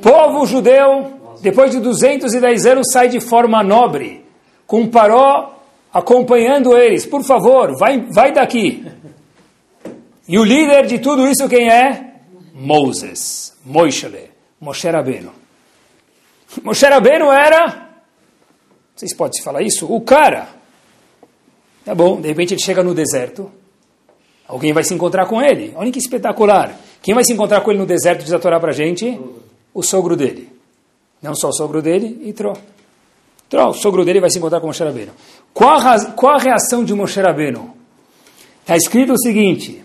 [0.03, 4.25] Povo judeu, depois de 210 anos, sai de forma nobre,
[4.66, 5.55] com Paró
[5.93, 7.07] acompanhando eles.
[7.07, 8.85] Por favor, vai, vai daqui.
[10.27, 12.14] E o líder de tudo isso quem é?
[12.55, 15.33] Moses, Moishele, Moshe Rabbeinu.
[16.62, 17.91] Moshe Rabbeinu era,
[18.95, 20.49] vocês podem falar isso, o cara.
[21.85, 23.51] Tá bom, de repente ele chega no deserto,
[24.49, 25.72] alguém vai se encontrar com ele.
[25.77, 26.75] Olha que espetacular.
[27.03, 29.20] Quem vai se encontrar com ele no deserto diz a Torá para gente?
[29.75, 30.49] O sogro dele.
[31.20, 32.55] Não só o sogro dele, e Tró.
[33.51, 35.12] Tró, o sogro dele vai se encontrar com Moshe Rabbeinu.
[35.53, 37.75] Qual a, qual a reação de Moshe Rabbeinu?
[38.62, 39.84] Está escrito o seguinte,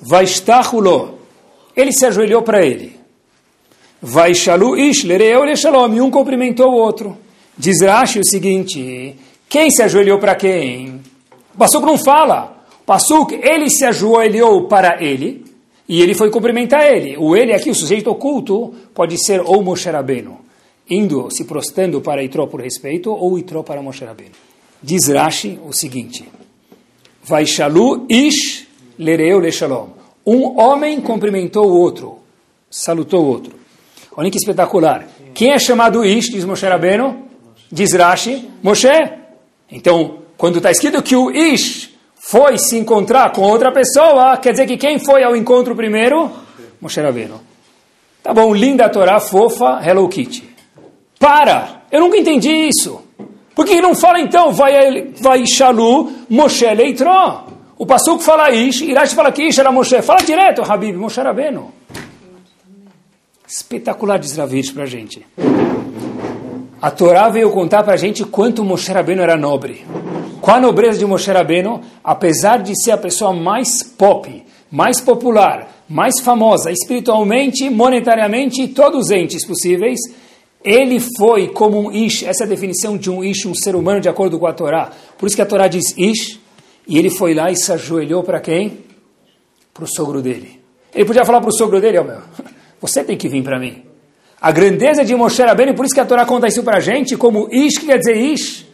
[0.00, 0.68] vai estar
[1.76, 2.96] Ele se ajoelhou para ele.
[4.02, 5.94] Vai shalu ish lereu le shalom.
[5.94, 7.16] E um cumprimentou o outro.
[7.56, 9.16] Diz Rashi o seguinte:
[9.48, 11.00] quem se ajoelhou para quem?
[11.54, 12.64] O Passuco não fala.
[12.82, 15.44] O Passuco, ele se ajoelhou para ele
[15.88, 17.16] e ele foi cumprimentar ele.
[17.18, 20.38] O ele aqui, o sujeito oculto, pode ser ou Moshe Rabbeinu,
[20.88, 24.34] indo, se prostando para Itró por respeito, ou Itró para Moshe Rabbeinu.
[24.82, 26.24] Diz Rashi o seguinte:
[27.22, 28.69] Vai shalu ish
[29.00, 29.88] lereu le shalom.
[30.26, 32.18] Um homem cumprimentou o outro,
[32.70, 33.54] salutou o outro.
[34.14, 35.08] Olha que espetacular.
[35.32, 37.24] Quem é chamado Ish, diz Moshe Rabbeinu?
[37.72, 38.88] Diz Rashi, Moshe.
[39.70, 44.66] Então, quando está escrito que o Ish foi se encontrar com outra pessoa, quer dizer
[44.66, 46.30] que quem foi ao encontro primeiro?
[46.80, 47.40] Moshe Rabbeinu.
[48.22, 50.46] Tá bom, linda Torá, fofa, Hello Kitty.
[51.18, 51.80] Para!
[51.90, 53.00] Eu nunca entendi isso.
[53.54, 57.49] Por que não fala então, vai, vai Shalu, Moshe Leitró?
[57.80, 60.02] O Passuco fala Ish, Irash fala que Ish era Moshe.
[60.02, 61.72] Fala direto, Habib, Moshe Rabbeinu.
[63.48, 65.26] Espetacular Ravitch para a gente.
[66.78, 69.86] A Torá veio contar para a gente quanto Moshe Rabbeinu era nobre.
[70.42, 75.66] Qual a nobreza de Moshe Rabbeinu, apesar de ser a pessoa mais pop, mais popular,
[75.88, 79.98] mais famosa espiritualmente, monetariamente, todos os entes possíveis,
[80.62, 84.02] ele foi como um ish, essa é a definição de um ish, um ser humano
[84.02, 84.90] de acordo com a Torá.
[85.16, 86.39] Por isso que a Torá diz ish,
[86.90, 88.84] e ele foi lá e se ajoelhou para quem?
[89.72, 90.60] Para o sogro dele.
[90.92, 92.20] Ele podia falar para o sogro dele, ó oh, meu,
[92.82, 93.84] você tem que vir para mim.
[94.40, 97.16] A grandeza de Moshe Rabbeinu, por isso que a Torá conta isso para a gente,
[97.16, 98.66] como Ish, que quer dizer Ish?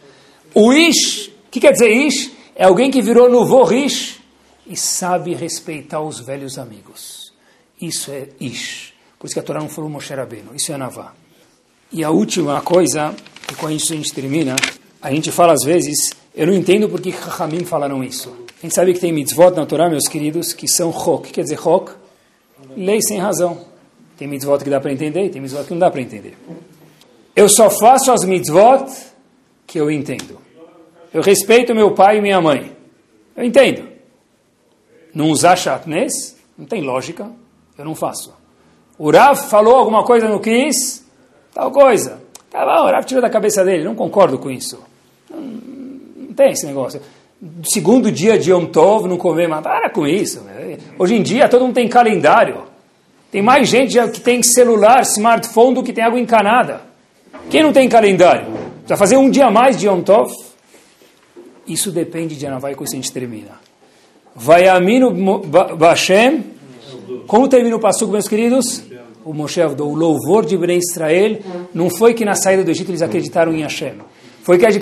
[0.55, 2.31] O Ish, que quer dizer Ish?
[2.55, 4.19] É alguém que virou no Ish
[4.65, 7.31] e sabe respeitar os velhos amigos.
[7.79, 8.93] Isso é Ish.
[9.19, 11.13] Por isso que a Torá não falou Moshe Rabbeinu, isso é Navá.
[11.91, 13.13] E a última coisa,
[13.51, 14.55] e com isso a gente termina,
[15.01, 18.35] a gente fala às vezes, eu não entendo por que Rahamim falaram isso.
[18.57, 21.31] A gente sabe que tem mitzvot na Torá, meus queridos, que são chok.
[21.31, 21.91] Quer dizer chok?
[22.75, 23.65] Lei sem razão.
[24.17, 26.35] Tem mitzvot que dá para entender e tem mitzvot que não dá para entender.
[27.35, 28.91] Eu só faço as mitzvot
[29.67, 30.39] que eu entendo.
[31.13, 32.75] Eu respeito meu pai e minha mãe.
[33.35, 33.87] Eu entendo.
[35.13, 37.29] Não usar chatnez, não tem lógica,
[37.77, 38.33] eu não faço.
[38.97, 41.05] O Rav falou alguma coisa no quis,
[41.53, 42.19] tal coisa.
[42.57, 44.79] Tá bom, o Rav tirou da cabeça dele, não concordo com isso.
[45.29, 46.99] Não, não tem esse negócio.
[47.63, 50.43] Segundo dia de Yom Tov, não comer, mas para com isso.
[50.97, 52.63] Hoje em dia todo mundo tem calendário.
[53.31, 56.81] Tem mais gente que tem celular, smartphone do que tem água encanada.
[57.47, 58.47] Quem não tem calendário?
[58.79, 60.33] Precisa fazer um dia mais de Yom Tov?
[61.67, 63.51] Isso depende de Anavai, com isso a gente termina.
[64.35, 65.11] Vai Amino
[65.77, 66.43] Bashem.
[67.27, 68.81] Como termina o Passuco, meus queridos?
[69.27, 71.37] O Moshe o louvor de Bnei Israel,
[71.73, 73.95] não foi que na saída do Egito eles acreditaram em Hashem.
[74.41, 74.79] Foi que eles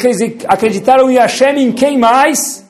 [0.48, 2.64] acreditaram em Hashem em quem mais?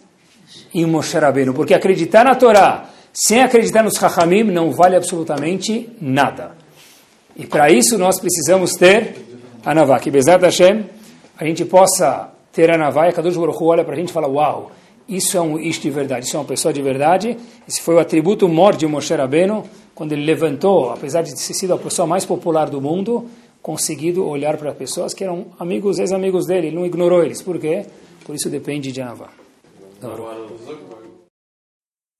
[0.74, 1.54] Em Moshe Rabbeinu.
[1.54, 6.52] Porque acreditar na Torá sem acreditar nos Chachamim não vale absolutamente nada.
[7.36, 9.16] E para isso nós precisamos ter
[9.66, 10.00] a Navá.
[10.00, 10.86] Que Bezat Hashem,
[11.38, 14.14] a gente possa ter a Navá e a Kadosh Baruch olha para a gente e
[14.14, 14.72] fala, uau,
[15.10, 17.38] isso é um isto de verdade, isso é uma pessoa de verdade.
[17.68, 19.66] Esse foi o atributo maior de Moshe Rabbeinu,
[19.96, 23.26] quando ele levantou, apesar de ter sido a pessoa mais popular do mundo,
[23.62, 27.41] conseguido olhar para pessoas que eram amigos, ex-amigos dele, ele não ignorou eles.
[27.41, 27.86] Por quê?
[28.26, 29.30] Por isso depende de Navá.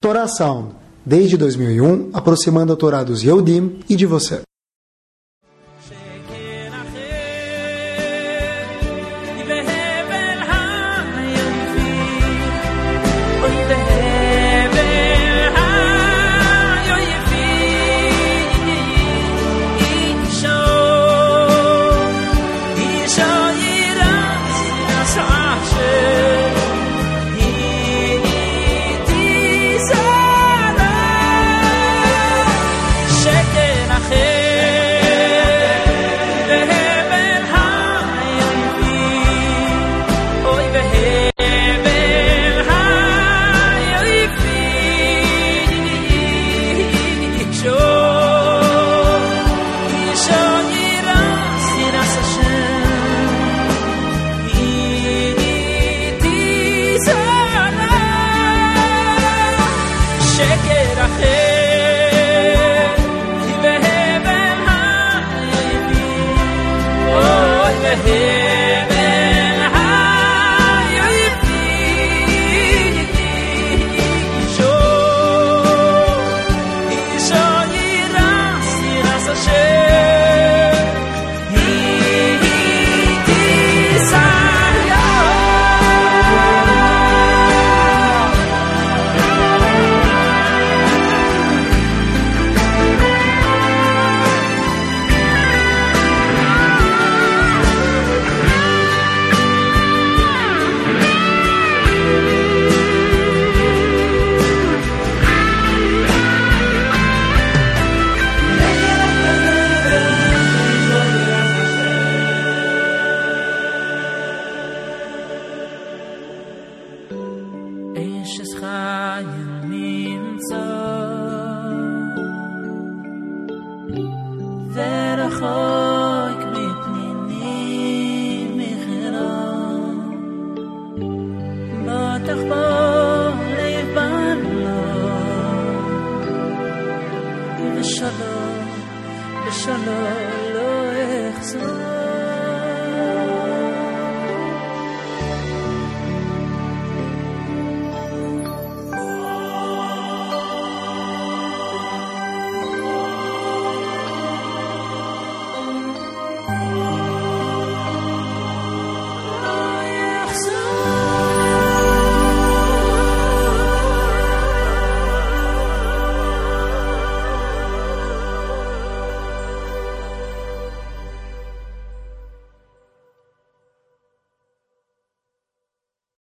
[0.02, 4.42] Torah Sound desde 2001, aproximando a Torá dos Yehudim e de você.